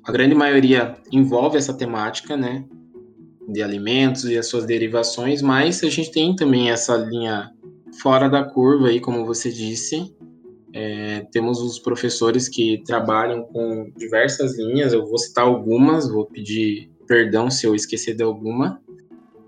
[0.03, 2.65] a grande maioria envolve essa temática, né,
[3.49, 7.53] de alimentos e as suas derivações, mas a gente tem também essa linha
[8.03, 10.13] fora da curva aí, como você disse,
[10.77, 16.91] é, temos os professores que trabalham com diversas linhas, eu vou citar algumas, vou pedir
[17.07, 18.83] perdão se eu esquecer de alguma.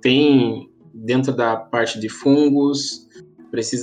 [0.00, 3.08] Tem dentro da parte de fungos,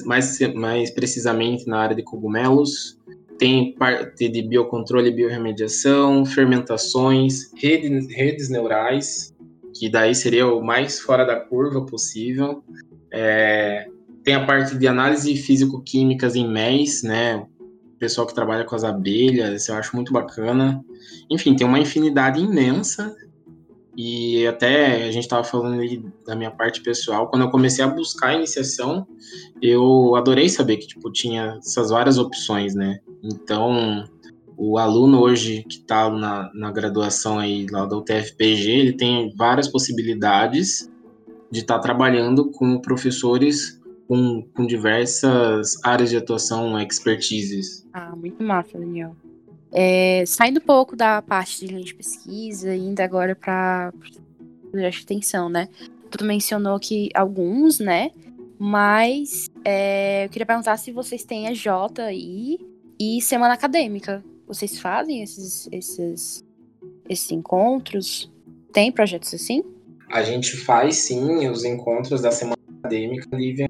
[0.05, 2.97] mais, mais precisamente na área de cogumelos,
[3.37, 9.35] tem parte de biocontrole e biorremediação, fermentações, redes, redes neurais,
[9.77, 12.63] que daí seria o mais fora da curva possível.
[13.11, 13.85] É,
[14.23, 17.35] tem a parte de análise físico-químicas em MES, né?
[17.35, 20.83] O pessoal que trabalha com as abelhas, eu acho muito bacana.
[21.29, 23.15] Enfim, tem uma infinidade imensa.
[23.95, 27.87] E até a gente estava falando aí da minha parte pessoal, quando eu comecei a
[27.87, 29.05] buscar a iniciação,
[29.61, 32.99] eu adorei saber que tipo tinha essas várias opções, né?
[33.21, 34.03] Então,
[34.57, 39.67] o aluno hoje que está na, na graduação aí lá da UTFPG, ele tem várias
[39.67, 40.89] possibilidades
[41.51, 47.87] de estar tá trabalhando com professores com, com diversas áreas de atuação, expertises.
[47.93, 49.15] Ah, muito massa, Daniel.
[49.71, 53.91] É, saindo um pouco da parte de linha de pesquisa indo agora para
[54.73, 55.67] a extensão, né?
[56.11, 58.11] Tu mencionou que alguns, né?
[58.59, 62.59] Mas é, eu queria perguntar se vocês têm a JI
[62.99, 64.23] e semana acadêmica.
[64.47, 66.45] Vocês fazem esses, esses,
[67.09, 68.31] esses encontros?
[68.71, 69.63] Tem projetos assim?
[70.11, 73.67] A gente faz sim os encontros da semana acadêmica, Lívia.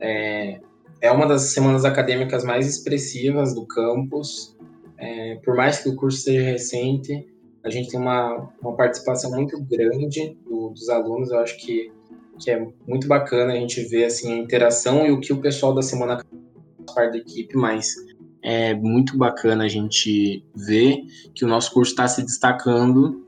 [0.00, 0.60] É,
[1.00, 4.56] é uma das semanas acadêmicas mais expressivas do campus.
[4.98, 7.26] É, por mais que o curso seja recente,
[7.64, 11.30] a gente tem uma, uma participação muito grande do, dos alunos.
[11.30, 11.92] Eu acho que,
[12.38, 15.74] que é muito bacana a gente ver assim, a interação e o que o pessoal
[15.74, 17.94] da semana faz parte da equipe, mas
[18.42, 21.02] é muito bacana a gente ver
[21.34, 23.25] que o nosso curso está se destacando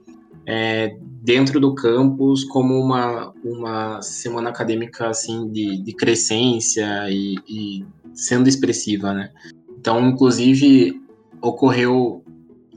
[0.51, 7.85] é, dentro do campus como uma, uma semana acadêmica assim de, de crescência e, e
[8.15, 9.31] sendo expressiva, né?
[9.79, 11.03] Então, inclusive,
[11.43, 12.25] ocorreu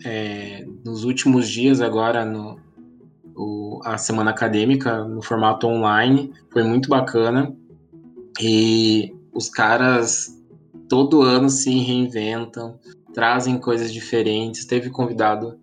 [0.03, 2.59] é, nos últimos dias agora no
[3.33, 7.55] o, a semana acadêmica no formato online foi muito bacana
[8.39, 10.37] e os caras
[10.89, 12.77] todo ano se reinventam
[13.13, 15.57] trazem coisas diferentes teve convidado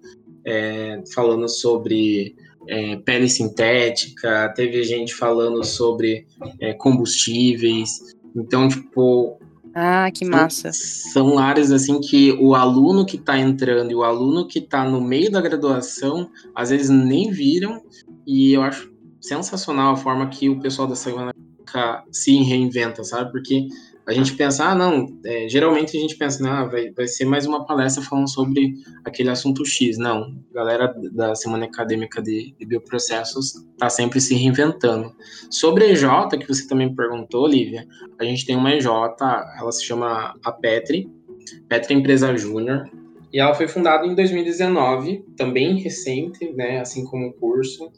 [0.44, 2.36] é, falando sobre
[2.68, 6.26] é, pele sintética, teve gente falando sobre
[6.60, 8.16] é, combustíveis.
[8.34, 9.38] Então, tipo.
[9.74, 10.70] Ah, que massa.
[10.72, 14.84] São, são áreas assim que o aluno que está entrando e o aluno que está
[14.84, 17.82] no meio da graduação, às vezes nem viram.
[18.26, 21.32] E eu acho sensacional a forma que o pessoal da segunda
[22.10, 23.30] se reinventa, sabe?
[23.30, 23.68] Porque
[24.08, 27.44] a gente pensa, ah, não, é, geralmente a gente pensa, não, vai, vai ser mais
[27.44, 28.72] uma palestra falando sobre
[29.04, 29.98] aquele assunto X.
[29.98, 35.14] Não, a galera da Semana Acadêmica de, de Bioprocessos está sempre se reinventando.
[35.50, 37.86] Sobre a EJ, que você também perguntou, Lívia,
[38.18, 41.06] a gente tem uma EJ, ela se chama a Petri,
[41.68, 42.90] Petri Empresa Júnior,
[43.30, 47.92] e ela foi fundada em 2019, também recente, né, assim como o curso.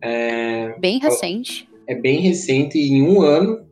[0.00, 1.68] É, bem recente.
[1.86, 3.70] É bem recente, em um ano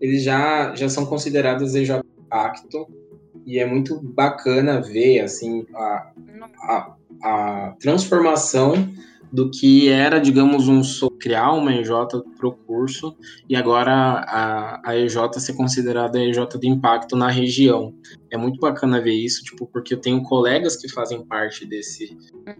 [0.00, 2.86] eles já, já são considerados EJ Pacto,
[3.46, 6.12] e é muito bacana ver assim a,
[6.62, 8.74] a, a transformação
[9.32, 10.82] do que era, digamos, um
[11.18, 11.90] criar uma EJ
[12.36, 13.16] para o curso
[13.48, 17.94] e agora a, a EJ ser considerada a EJ de impacto na região.
[18.30, 22.16] É muito bacana ver isso, tipo, porque eu tenho colegas que fazem parte desse,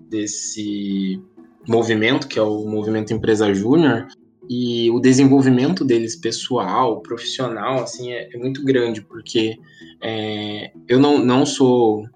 [0.08, 1.20] desse
[1.66, 4.06] movimento, que é o Movimento Empresa Júnior,
[4.48, 9.58] e o desenvolvimento deles pessoal, profissional, assim, é, é muito grande, porque
[10.00, 12.06] é, eu não, não sou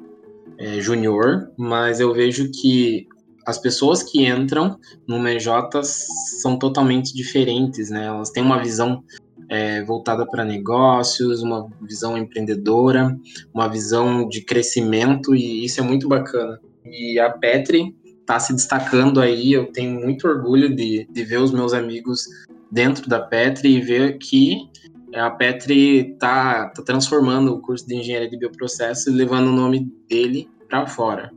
[0.58, 3.06] é, júnior, mas eu vejo que
[3.44, 8.06] as pessoas que entram no MJ são totalmente diferentes, né?
[8.06, 9.02] Elas têm uma visão
[9.48, 13.14] é, voltada para negócios, uma visão empreendedora,
[13.52, 16.60] uma visão de crescimento, e isso é muito bacana.
[16.84, 17.94] E a Petri
[18.32, 22.26] está se destacando aí, eu tenho muito orgulho de, de ver os meus amigos
[22.70, 24.70] dentro da Petri e ver que
[25.14, 29.92] a Petri está tá transformando o curso de engenharia de bioprocessos e levando o nome
[30.08, 31.30] dele para fora.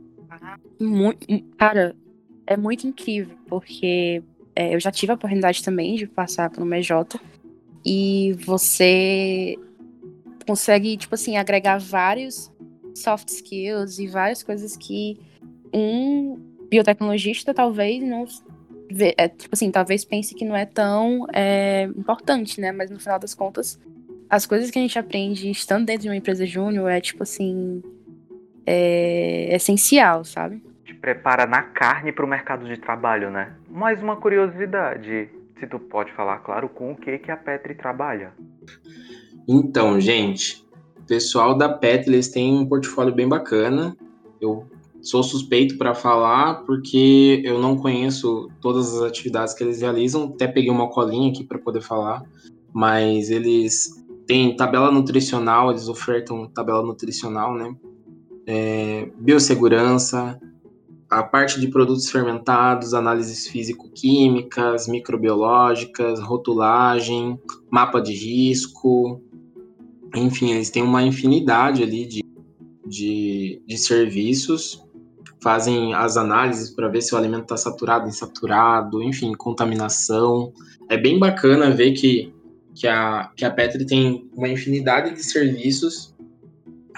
[0.80, 1.26] Muito,
[1.58, 1.94] cara,
[2.46, 4.22] é muito incrível, porque
[4.54, 7.20] é, eu já tive a oportunidade também de passar pelo MJ
[7.84, 9.56] e você
[10.46, 12.50] consegue, tipo assim, agregar vários
[12.94, 15.18] soft skills e várias coisas que
[15.74, 18.26] um biotecnologista talvez não
[19.16, 22.70] é, tipo assim, talvez pense que não é tão é, importante, né?
[22.70, 23.80] Mas no final das contas,
[24.30, 27.82] as coisas que a gente aprende estando dentro de uma empresa júnior é tipo assim
[28.64, 30.62] é, essencial, sabe?
[30.84, 33.54] Te prepara na carne para o mercado de trabalho, né?
[33.68, 38.32] Mais uma curiosidade, se tu pode falar, claro, com o que que a Petri trabalha?
[39.48, 40.64] Então, gente,
[40.98, 43.96] o pessoal da Petri eles têm um portfólio bem bacana.
[44.40, 44.66] Eu
[45.06, 50.24] sou suspeito para falar porque eu não conheço todas as atividades que eles realizam.
[50.34, 52.22] Até peguei uma colinha aqui para poder falar,
[52.72, 57.74] mas eles têm tabela nutricional, eles ofertam tabela nutricional, né?
[58.48, 60.40] É, biossegurança,
[61.08, 67.38] a parte de produtos fermentados, análises físico-químicas, microbiológicas, rotulagem,
[67.70, 69.20] mapa de risco,
[70.16, 72.24] enfim, eles têm uma infinidade ali de,
[72.84, 74.85] de, de serviços,
[75.46, 80.52] fazem as análises para ver se o alimento está saturado, insaturado, enfim, contaminação.
[80.88, 82.34] É bem bacana ver que,
[82.74, 86.12] que, a, que a Petri tem uma infinidade de serviços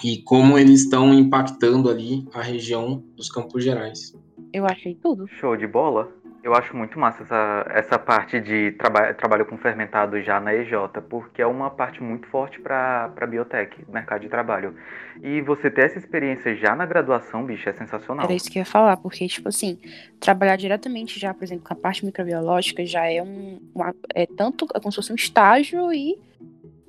[0.02, 4.16] e como eles estão impactando ali a região dos Campos Gerais.
[4.50, 5.26] Eu achei tudo.
[5.28, 6.10] Show de bola.
[6.48, 10.72] Eu acho muito massa essa, essa parte de traba trabalho com fermentado já na EJ,
[11.06, 14.74] porque é uma parte muito forte para biotech, mercado de trabalho.
[15.22, 18.24] E você ter essa experiência já na graduação, bicho, é sensacional.
[18.24, 19.78] Era isso que eu ia falar, porque, tipo assim,
[20.18, 23.60] trabalhar diretamente já, por exemplo, com a parte microbiológica já é um.
[23.74, 26.18] Uma, é tanto é como se fosse um estágio e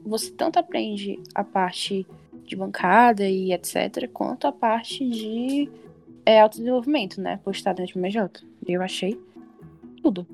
[0.05, 2.07] você tanto aprende a parte
[2.45, 5.69] de bancada e etc., quanto a parte de
[6.25, 7.41] é, autodesenvolvimento, né?
[7.43, 8.47] Por estar dentro do MJ.
[8.65, 9.19] Eu achei
[10.09, 10.27] tudo.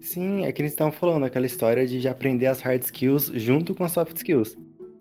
[0.00, 3.74] Sim, é que eles estavam falando aquela história de já aprender as hard skills junto
[3.74, 4.56] com as soft skills.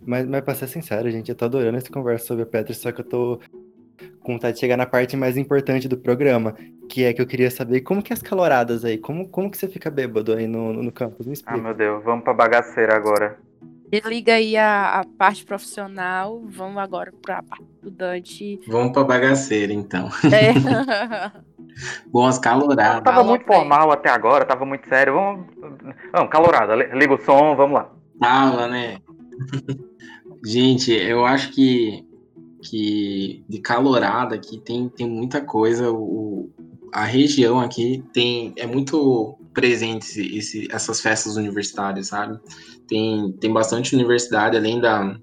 [0.05, 2.91] Mas, mas pra ser sincero, gente, eu tô adorando essa conversa sobre a Petra, só
[2.91, 3.39] que eu tô
[4.21, 6.55] com vontade de chegar na parte mais importante do programa,
[6.89, 9.57] que é que eu queria saber como que é as caloradas aí, como, como que
[9.57, 11.25] você fica bêbado aí no, no campus?
[11.25, 11.59] Me explica.
[11.59, 13.37] Ah, meu Deus, vamos pra bagaceira agora.
[13.89, 18.59] Desliga aí a, a, parte profissional, vamos agora para a parte estudante.
[18.67, 20.09] Vamos para bagaceira, então.
[20.31, 20.53] É.
[22.07, 23.03] Bom, as caloradas.
[23.03, 25.13] Tava muito formal até agora, tava muito sério.
[25.13, 25.47] Vamos,
[26.11, 27.89] vamos calorada, liga o som, vamos lá.
[28.19, 28.97] Tava, né?
[30.45, 32.05] Gente, eu acho que,
[32.61, 35.91] que de calorada aqui tem, tem muita coisa.
[35.91, 36.49] O,
[36.93, 42.39] a região aqui tem é muito presente esse, esse, essas festas universitárias, sabe?
[42.87, 45.15] Tem, tem bastante universidade, além da,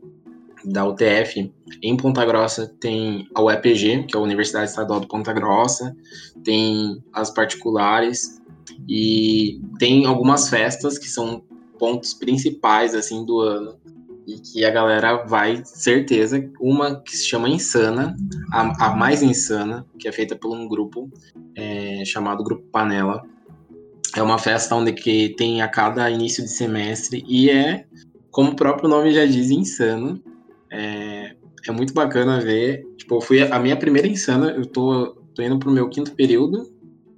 [0.67, 5.33] da UTF, em Ponta Grossa tem a UEPG, que é a Universidade Estadual de Ponta
[5.33, 5.97] Grossa,
[6.43, 8.41] tem as particulares
[8.89, 11.43] e tem algumas festas que são
[11.79, 13.77] pontos principais assim do ano
[14.27, 18.17] e que a galera vai, certeza, uma que se chama Insana,
[18.53, 21.09] a, a mais insana, que é feita por um grupo
[21.55, 23.23] é, chamado Grupo Panela.
[24.17, 27.85] É uma festa onde que tem a cada início de semestre e é,
[28.33, 30.21] como o próprio nome já diz, insano.
[30.71, 32.85] É, é muito bacana ver.
[32.97, 36.73] Tipo, eu fui a minha primeira insana, eu tô, tô indo pro meu quinto período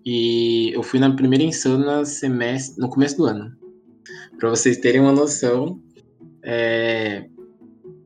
[0.04, 3.52] e eu fui na primeira insana semestre, no começo do ano.
[4.38, 5.80] Para vocês terem uma noção,
[6.42, 7.28] é,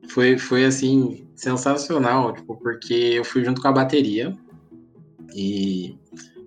[0.09, 4.35] foi, foi assim, sensacional, tipo, porque eu fui junto com a bateria.
[5.35, 5.95] E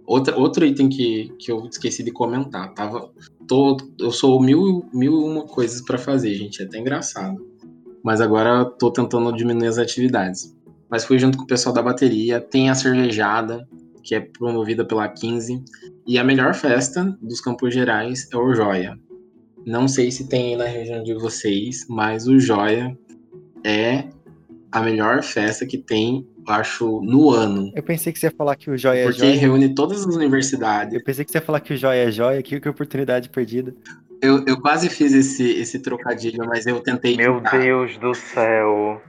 [0.04, 3.11] outra, outro item que, que eu esqueci de comentar, tava.
[3.48, 6.62] Tô, eu sou mil, mil uma coisas para fazer, gente.
[6.62, 7.44] É até engraçado.
[8.07, 10.57] Mas agora tô tentando diminuir as atividades.
[10.88, 12.40] Mas fui junto com o pessoal da bateria.
[12.40, 13.66] Tem a cervejada,
[14.05, 15.61] que é promovida pela 15.
[16.07, 18.97] E a melhor festa dos Campos Gerais é o Joia.
[19.66, 22.97] Não sei se tem aí na região de vocês, mas o Joia
[23.64, 24.05] é
[24.70, 27.72] a melhor festa que tem, acho, no ano.
[27.74, 29.14] Eu pensei que você ia falar que o Joia é Joia.
[29.14, 30.95] Porque reúne todas as universidades.
[30.95, 33.74] Eu pensei que você ia falar que o Joia é Joia, que, que oportunidade perdida.
[34.23, 37.17] Eu, eu quase fiz esse, esse trocadilho, mas eu tentei.
[37.17, 37.59] Meu evitar.
[37.59, 39.01] Deus do céu.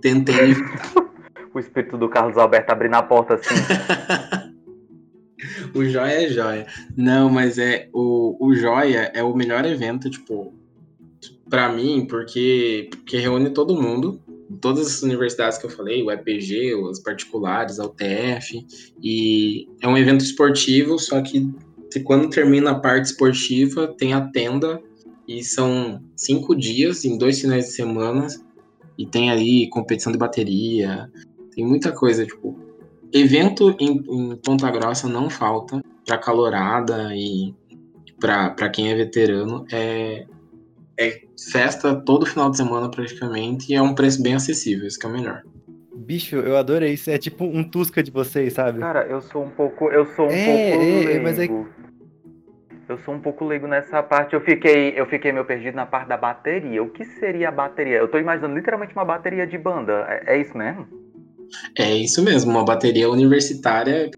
[0.00, 0.54] Tentei.
[1.54, 3.54] o espírito do Carlos Alberto abrindo a porta assim.
[5.74, 6.66] o Joia é Joia.
[6.96, 10.52] Não, mas é o, o Joia é o melhor evento, tipo,
[11.48, 14.20] para mim, porque, porque reúne todo mundo,
[14.60, 18.66] todas as universidades que eu falei, o EPG, as particulares, a UTF,
[19.00, 21.48] e é um evento esportivo, só que
[22.00, 24.80] quando termina a parte esportiva, tem a tenda,
[25.26, 28.26] e são cinco dias, em dois finais de semana,
[28.98, 31.10] e tem ali competição de bateria,
[31.54, 32.58] tem muita coisa, tipo,
[33.12, 37.54] evento em, em Ponta Grossa não falta, pra calorada e
[38.20, 40.26] para quem é veterano, é,
[40.98, 45.06] é festa todo final de semana praticamente e é um preço bem acessível, isso que
[45.06, 45.42] é o melhor.
[45.96, 47.10] Bicho, eu adorei isso.
[47.10, 48.80] É tipo um Tusca de vocês, sabe?
[48.80, 49.90] Cara, eu sou um pouco.
[49.90, 51.22] Eu sou um É, pouco é, leigo.
[51.22, 51.48] mas é-
[52.86, 54.34] Eu sou um pouco leigo nessa parte.
[54.34, 56.82] Eu fiquei, eu fiquei meio perdido na parte da bateria.
[56.82, 57.96] O que seria a bateria?
[57.96, 60.04] Eu tô imaginando literalmente uma bateria de banda.
[60.08, 60.86] É, é isso mesmo?
[61.78, 64.10] É isso mesmo, uma bateria universitária,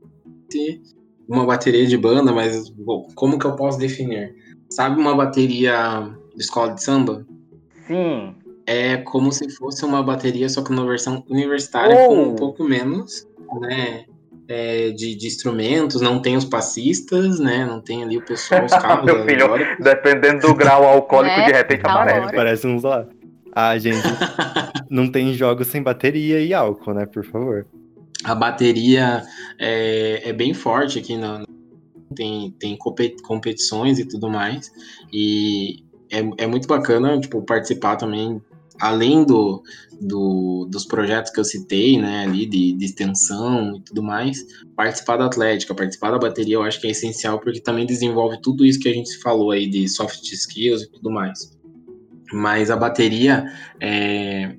[1.29, 4.35] uma bateria de banda, mas bom, como que eu posso definir?
[4.71, 7.27] Sabe uma bateria de escola de samba?
[7.87, 8.35] Sim.
[8.67, 12.09] É como se fosse uma bateria, só que numa versão universitária, Oh!
[12.09, 13.27] com um pouco menos,
[13.61, 14.05] né?
[14.49, 17.65] é, de, de instrumentos, não tem os passistas, né?
[17.67, 19.05] Não tem ali o pessoal, os carros.
[19.05, 19.85] Meu filho, alegóricos.
[19.85, 21.47] Dependendo do grau alcoólico, Né?
[21.47, 22.21] de repente Da aparece.
[22.27, 22.37] hora.
[22.37, 23.07] Parece uns lá.
[23.53, 23.97] Ah, gente,
[24.91, 27.07] não tem jogos sem bateria e álcool, né?
[27.07, 27.67] Por favor.
[28.25, 29.23] a bateria
[29.59, 31.45] é, é bem forte aqui na
[32.15, 34.71] tem, tem compe- competições e tudo mais
[35.13, 38.41] e é, é muito bacana tipo participar também
[38.81, 39.63] além do,
[40.01, 44.45] do- dos projetos que eu citei né ali de, de extensão e tudo mais
[44.77, 48.65] participar da atlética participar da bateria eu acho que é essencial porque também desenvolve tudo
[48.65, 51.57] isso que a gente falou aí de soft skills e tudo mais.
[52.33, 53.45] Mas a bateria
[53.81, 54.57] é,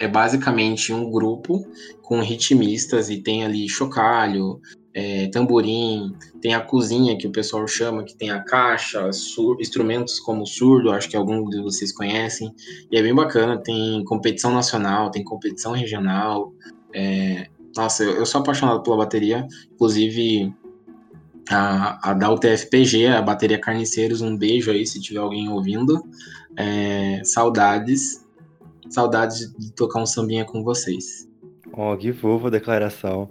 [0.00, 1.62] é basicamente um grupo
[2.00, 4.60] com ritmistas e tem ali chocalho,
[4.94, 10.20] é, tamborim, tem a cozinha que o pessoal chama, que tem a caixa, sur- instrumentos
[10.20, 12.54] como surdo, acho que alguns de vocês conhecem,
[12.90, 16.52] e é bem bacana, tem competição nacional, tem competição regional,
[16.94, 20.54] é, nossa, eu, eu sou apaixonado pela bateria, inclusive
[21.48, 26.02] a, a da UTFPG, a bateria Carniceiros, um beijo aí se tiver alguém ouvindo,
[26.54, 28.22] É, saudades,
[28.90, 31.26] saudades de tocar um sambinha com vocês.
[31.72, 33.30] Ó, que fofa a declaração.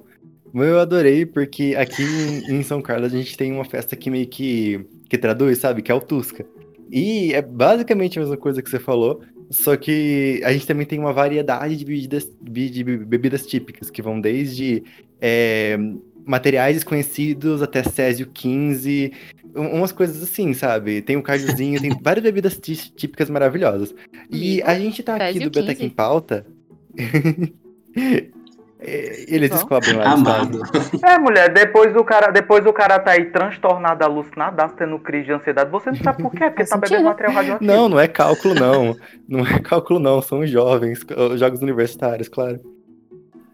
[0.53, 2.03] Eu adorei, porque aqui
[2.49, 5.81] em, São Carlos a gente tem uma festa que meio que, que traduz, sabe?
[5.81, 6.45] Que é o Tusca.
[6.91, 10.99] E é basicamente a mesma coisa que você falou, só que a gente também tem
[10.99, 14.83] uma variedade de bebidas, de bebidas típicas, que vão desde
[15.21, 15.77] é,
[16.25, 19.13] materiais desconhecidos até Césio 15,
[19.55, 21.01] um- umas coisas assim, sabe?
[21.01, 23.95] Tem o cajuzinho, tem várias bebidas tí- típicas maravilhosas.
[24.29, 25.85] E a gente tá aqui Césio do Biotech 15.
[25.85, 26.45] em Pauta.
[28.83, 29.55] É, Eles Bom.
[29.55, 30.59] descobrem lá Amado.
[31.05, 35.33] É, mulher, depois do cara, depois o cara tá aí transtornado, alucinado, tendo crise de
[35.33, 37.05] ansiedade, você não sabe por quê, porque tá bebendo sentido.
[37.05, 37.71] material radioativo.
[37.71, 38.95] Não, não é cálculo, não.
[39.29, 40.21] Não é cálculo, não.
[40.21, 41.05] São jovens,
[41.37, 42.59] jogos universitários, claro.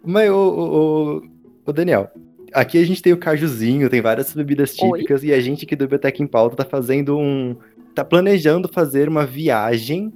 [0.03, 1.21] Mas, ô,
[1.65, 2.09] ô, Daniel,
[2.53, 4.99] aqui a gente tem o cajuzinho, tem várias bebidas Oi?
[4.99, 7.57] típicas, e a gente aqui do Biblioteca em Pauta tá fazendo um.
[7.93, 10.13] tá planejando fazer uma viagem,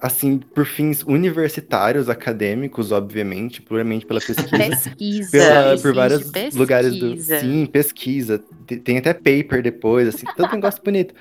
[0.00, 4.48] assim, por fins universitários, acadêmicos, obviamente, puramente pela pesquisa.
[4.56, 5.30] Pesquisa.
[5.30, 6.58] pela- existe por vários pesquisa.
[6.58, 7.16] lugares do.
[7.16, 8.42] Sim, pesquisa.
[8.84, 11.14] Tem, até paper depois, assim, todo negócio bonito.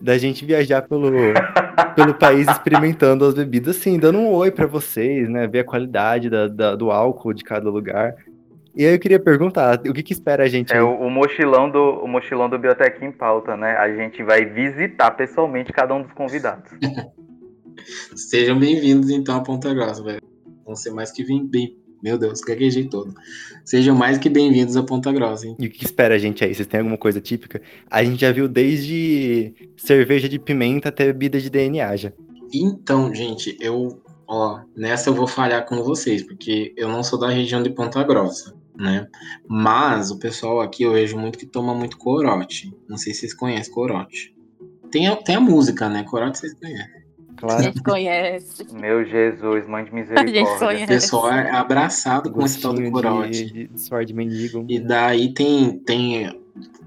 [0.00, 1.10] Da gente viajar pelo,
[1.94, 5.46] pelo país experimentando as bebidas, assim, dando um oi pra vocês, né?
[5.46, 8.14] Ver a qualidade da, da- do álcool de cada lugar.
[8.74, 11.68] E aí eu queria perguntar, o que, que espera a gente É o, o mochilão
[11.68, 13.72] do o mochilão do Biotech em pauta, né?
[13.76, 16.70] A gente vai visitar pessoalmente cada um dos convidados.
[18.14, 20.20] Sejam bem-vindos então a Ponta Grossa, velho.
[20.64, 21.76] Vão ser mais que bem, bem.
[22.02, 23.14] Meu Deus, gaguejei todo.
[23.64, 25.56] Sejam mais que bem-vindos a Ponta Grossa, hein?
[25.58, 26.54] E o que espera a gente aí?
[26.54, 27.60] Vocês têm alguma coisa típica?
[27.90, 32.12] A gente já viu desde cerveja de pimenta até bebida de DNA já.
[32.52, 37.28] Então, gente, eu, ó, nessa eu vou falhar com vocês, porque eu não sou da
[37.28, 39.06] região de Ponta Grossa, né?
[39.46, 42.74] Mas o pessoal aqui eu vejo muito que toma muito corote.
[42.88, 44.34] Não sei se vocês conhecem corote.
[44.90, 46.02] Tem a, tem a música, né?
[46.02, 46.99] Corote vocês conhecem.
[47.42, 47.62] A Claro.
[47.62, 48.66] gente conhece.
[48.72, 50.44] Meu Jesus, mãe de A gente misericórdia.
[50.56, 50.86] O conhece.
[50.86, 53.46] pessoal é abraçado com esse tal do corote.
[53.46, 54.64] de, de suor de mendigo.
[54.68, 56.38] E daí tem, tem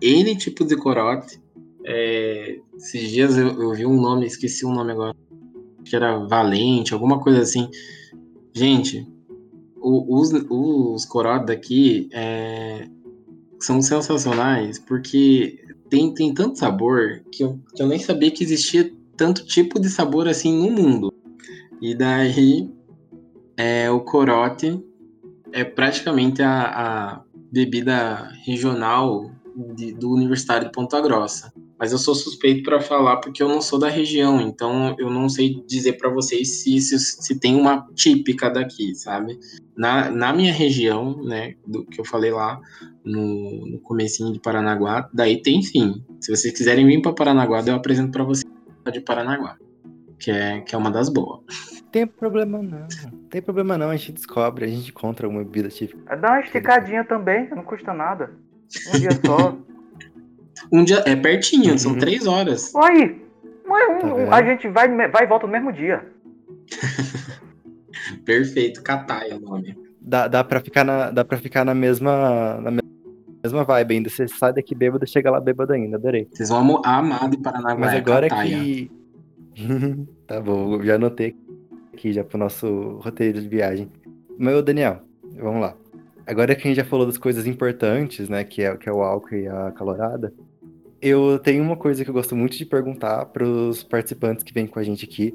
[0.01, 1.41] N tipos de corote.
[1.85, 5.15] É, esses dias eu, eu vi um nome, esqueci o nome agora.
[5.83, 7.67] Que era Valente, alguma coisa assim.
[8.53, 9.07] Gente,
[9.81, 12.87] o- os, os corotes daqui é,
[13.59, 18.91] são sensacionais porque tem, tem tanto sabor que eu, que eu nem sabia que existia
[19.23, 21.13] tanto tipo de sabor assim no mundo.
[21.81, 22.69] E daí
[23.55, 24.83] é, o corote
[25.53, 29.31] é praticamente a, a bebida regional
[29.75, 31.53] de- do Universitário de Ponta Grossa.
[31.79, 35.27] mas eu sou suspeito para falar porque eu não sou da região, então eu não
[35.29, 39.37] sei dizer para vocês se, se, se, tem uma típica daqui, sabe?
[39.77, 42.59] Na, na minha região, né, do que eu falei lá
[43.03, 46.03] no, no comecinho de Paranaguá, daí tem sim.
[46.21, 48.52] Se vocês quiserem vir para Paranaguá, eu apresento para vocês
[48.91, 49.57] de Paranaguá,
[50.19, 51.41] que é, que é uma das boas.
[51.91, 52.87] Tem problema não.
[53.29, 56.15] Tem problema não, a gente descobre, a gente encontra uma bebida típica.
[56.15, 58.31] Dá uma esticadinha também, não custa nada.
[58.93, 59.57] Um dia só.
[60.71, 61.03] Um dia.
[61.05, 61.99] É pertinho, são uhum.
[61.99, 62.73] três horas.
[62.75, 63.21] Aí!
[63.65, 66.05] Um, tá a gente vai, vai e volta no mesmo dia.
[68.23, 69.77] Perfeito, Catai é o nome.
[69.99, 72.59] Dá, dá, pra ficar na, dá pra ficar na mesma.
[72.61, 72.82] Na mesma
[73.51, 74.09] vibe ainda.
[74.09, 76.27] Você sai daqui bêbado, chega lá bêbado ainda, adorei.
[76.31, 77.75] Vocês vão amar de Paranaguá.
[77.77, 78.91] Mas agora que.
[80.25, 81.35] tá bom, já anotei
[81.93, 83.89] aqui já pro nosso roteiro de viagem.
[84.37, 85.01] Meu Daniel,
[85.37, 85.75] vamos lá.
[86.25, 89.01] Agora que a gente já falou das coisas importantes, né, que é, que é o
[89.01, 90.33] álcool e a calorada,
[91.01, 94.65] eu tenho uma coisa que eu gosto muito de perguntar para os participantes que vêm
[94.65, 95.33] com a gente aqui,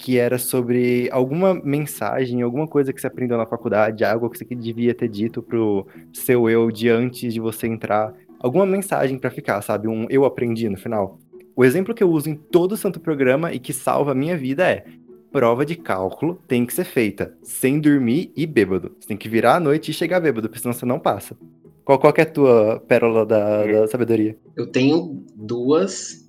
[0.00, 4.46] que era sobre alguma mensagem, alguma coisa que você aprendeu na faculdade, algo que você
[4.46, 9.60] devia ter dito pro seu eu de antes de você entrar, alguma mensagem para ficar,
[9.60, 9.88] sabe?
[9.88, 11.18] Um eu aprendi no final.
[11.54, 14.66] O exemplo que eu uso em todo santo programa e que salva a minha vida
[14.66, 14.86] é:
[15.30, 18.96] prova de cálculo tem que ser feita sem dormir e bêbado.
[18.98, 21.36] Você tem que virar à noite e chegar bêbado, porque senão você não passa.
[21.84, 24.34] Qual, qual é a tua pérola da, da sabedoria?
[24.56, 26.26] Eu tenho duas.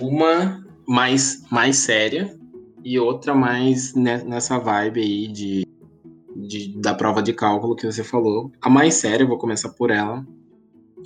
[0.00, 2.34] Uma mais, mais séria
[2.84, 5.66] e outra mais nessa vibe aí de,
[6.36, 8.50] de, da prova de cálculo que você falou.
[8.60, 10.26] A mais séria, vou começar por ela.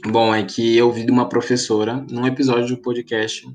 [0.06, 3.48] Bom, é que eu vi de uma professora num episódio do podcast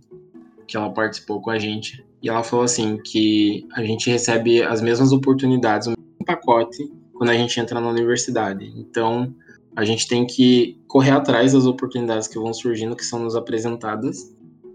[0.67, 2.03] que ela participou com a gente.
[2.21, 7.29] E ela falou assim que a gente recebe as mesmas oportunidades, o mesmo pacote quando
[7.29, 8.71] a gente entra na universidade.
[8.75, 9.33] Então,
[9.75, 14.30] a gente tem que correr atrás das oportunidades que vão surgindo, que são nos apresentadas,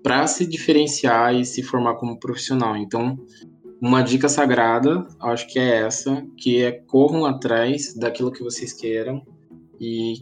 [0.07, 2.77] para se diferenciar e se formar como profissional.
[2.77, 3.19] Então,
[3.83, 9.21] uma dica sagrada, acho que é essa, que é corram atrás daquilo que vocês queiram
[9.81, 10.19] e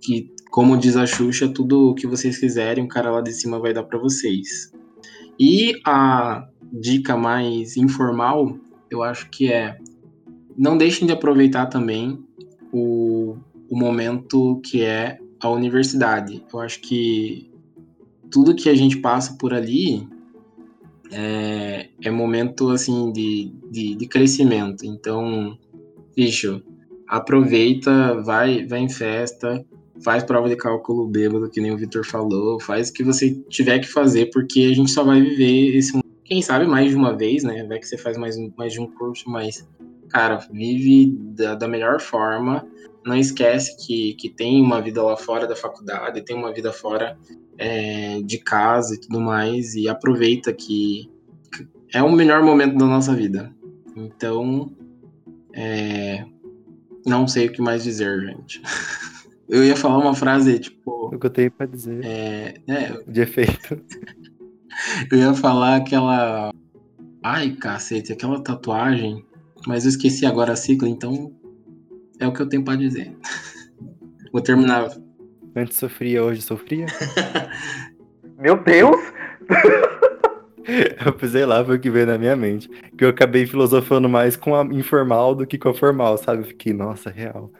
[0.00, 3.58] que, como diz a Xuxa, tudo o que vocês quiserem, o cara lá de cima
[3.58, 4.72] vai dar para vocês.
[5.38, 8.56] E a dica mais informal,
[8.90, 9.76] eu acho que é
[10.56, 12.24] não deixem de aproveitar também
[12.72, 13.36] o,
[13.68, 16.42] o momento que é a universidade.
[16.50, 17.49] Eu acho que
[18.30, 20.06] tudo que a gente passa por ali
[21.12, 24.84] é, é momento assim de, de, de crescimento.
[24.84, 25.58] Então,
[26.14, 26.62] bicho,
[27.08, 29.64] aproveita, vai, vai em festa,
[30.02, 33.78] faz prova de cálculo bêbado, que nem o Vitor falou, faz o que você tiver
[33.80, 35.98] que fazer, porque a gente só vai viver esse
[36.30, 37.64] quem sabe mais de uma vez, né?
[37.64, 39.68] Vai que você faz mais, mais de um curso, mas,
[40.08, 42.64] cara, vive da, da melhor forma.
[43.04, 47.18] Não esquece que, que tem uma vida lá fora da faculdade, tem uma vida fora
[47.60, 51.10] é, de casa e tudo mais, e aproveita que
[51.92, 53.54] é o melhor momento da nossa vida.
[53.94, 54.74] Então,
[55.52, 56.24] é,
[57.06, 58.62] não sei o que mais dizer, gente.
[59.46, 61.12] Eu ia falar uma frase, tipo.
[61.12, 62.04] O que eu tenho pra dizer.
[62.04, 62.54] É.
[62.68, 63.82] é de efeito.
[65.10, 66.52] eu ia falar aquela.
[67.20, 69.26] Ai, cacete, aquela tatuagem.
[69.66, 71.34] Mas eu esqueci agora a sigla, então.
[72.20, 73.12] É o que eu tenho pra dizer.
[74.32, 74.88] Vou terminar.
[75.54, 76.86] Antes sofria, hoje sofria?
[78.38, 78.98] Meu Deus!
[81.04, 82.68] eu pisei lá, foi o que veio na minha mente.
[82.96, 86.42] Que eu acabei filosofando mais com a informal do que com a formal, sabe?
[86.42, 87.50] Eu fiquei, nossa, real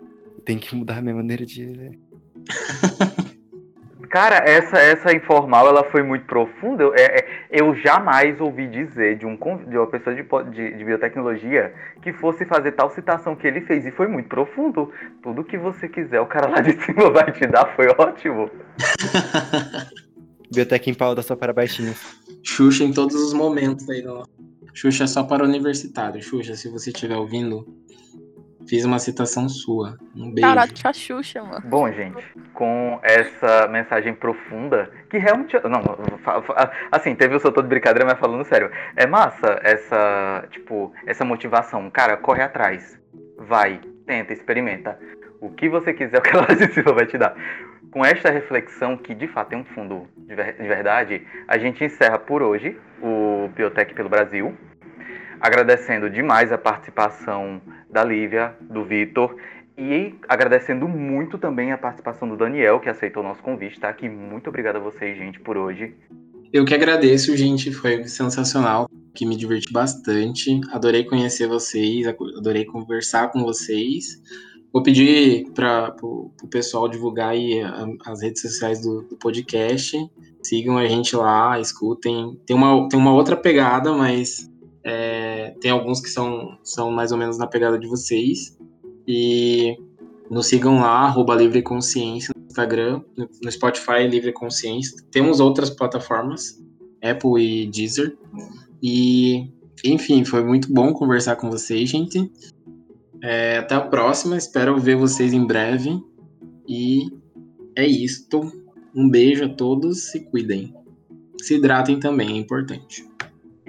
[0.44, 1.98] tem que mudar a minha maneira de.
[4.10, 6.90] Cara, essa, essa informal ela foi muito profunda.
[6.96, 11.74] É, é, eu jamais ouvi dizer de, um, de uma pessoa de, de, de, biotecnologia
[12.00, 13.84] que fosse fazer tal citação que ele fez.
[13.84, 14.92] E foi muito profundo.
[15.20, 17.74] Tudo que você quiser, o cara lá de cima vai te dar.
[17.74, 18.48] Foi ótimo.
[20.52, 22.00] Biotec em pau da só para baixinhos.
[22.44, 24.02] Xuxa em todos os momentos aí.
[24.02, 24.22] Não.
[24.72, 26.22] Xuxa só para universitário.
[26.22, 27.66] Xuxa, se você estiver ouvindo,
[28.68, 29.96] Fiz uma citação sua.
[30.14, 30.48] Um beijo.
[30.48, 31.62] Caraca, Xuxa, mano.
[31.66, 35.56] Bom, gente, com essa mensagem profunda, que realmente.
[35.64, 35.82] Não,
[36.92, 38.70] assim, teve o seu todo de brincadeira, mas falando sério.
[38.96, 41.90] É massa essa, tipo, essa motivação.
[41.90, 43.00] Cara, corre atrás.
[43.38, 44.98] Vai, tenta, experimenta.
[45.40, 47.34] O que você quiser, o que ela de cima vai te dar.
[47.90, 52.40] Com esta reflexão, que de fato tem um fundo de verdade, a gente encerra por
[52.40, 54.56] hoje o Biotech pelo Brasil
[55.40, 57.60] agradecendo demais a participação
[57.90, 59.34] da Lívia, do Vitor
[59.76, 64.08] e agradecendo muito também a participação do Daniel, que aceitou o nosso convite, tá aqui.
[64.08, 65.94] Muito obrigado a vocês, gente, por hoje.
[66.52, 70.60] Eu que agradeço, gente, foi sensacional, que me diverti bastante.
[70.72, 74.20] Adorei conhecer vocês, adorei conversar com vocês.
[74.72, 77.60] Vou pedir para o pessoal divulgar aí
[78.04, 79.96] as redes sociais do, do, podcast.
[80.42, 82.38] Sigam a gente lá, escutem.
[82.46, 84.49] Tem uma, tem uma outra pegada, mas
[84.84, 88.56] é, tem alguns que são, são mais ou menos na pegada de vocês.
[89.06, 89.76] E
[90.30, 95.02] nos sigam lá, arroba Livre Consciência no Instagram, no Spotify Livre Consciência.
[95.10, 96.62] Temos outras plataformas,
[97.02, 98.16] Apple e Deezer.
[98.82, 99.50] E,
[99.84, 102.30] enfim, foi muito bom conversar com vocês, gente.
[103.22, 106.00] É, até a próxima, espero ver vocês em breve.
[106.68, 107.10] E
[107.76, 108.40] é isto.
[108.94, 110.74] Um beijo a todos, se cuidem.
[111.42, 113.09] Se hidratem também, é importante.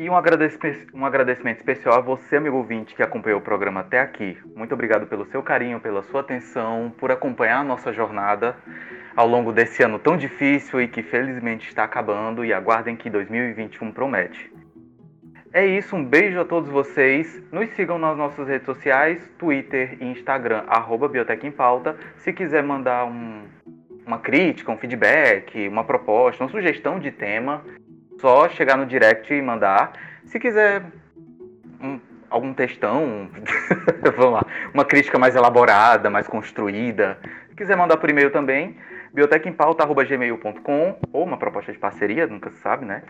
[0.01, 3.99] E um agradecimento, um agradecimento especial a você, amigo ouvinte, que acompanhou o programa até
[3.99, 4.35] aqui.
[4.55, 8.55] Muito obrigado pelo seu carinho, pela sua atenção, por acompanhar a nossa jornada
[9.15, 12.43] ao longo desse ano tão difícil e que felizmente está acabando.
[12.43, 14.51] E aguardem que 2021 promete.
[15.53, 17.39] É isso, um beijo a todos vocês.
[17.51, 21.95] Nos sigam nas nossas redes sociais, Twitter e Instagram, arroba Biotec em Pauta.
[22.15, 23.43] Se quiser mandar um,
[24.03, 27.63] uma crítica, um feedback, uma proposta, uma sugestão de tema,
[28.21, 29.93] só chegar no direct e mandar.
[30.25, 30.83] Se quiser
[31.81, 31.99] um,
[32.29, 33.29] algum textão,
[34.15, 37.17] vamos lá, uma crítica mais elaborada, mais construída,
[37.49, 38.77] se quiser mandar por e-mail também,
[39.13, 43.03] biotecempauta.gmail.com ou uma proposta de parceria, nunca se sabe, né?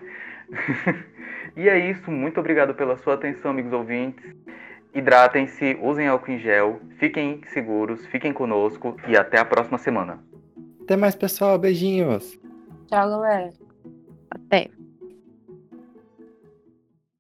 [1.56, 4.34] e é isso, muito obrigado pela sua atenção, amigos ouvintes.
[4.94, 10.20] Hidratem-se, usem álcool em gel, fiquem seguros, fiquem conosco e até a próxima semana.
[10.84, 11.58] Até mais, pessoal.
[11.58, 12.38] Beijinhos.
[12.88, 13.54] Tchau, galera.
[14.30, 14.81] Até.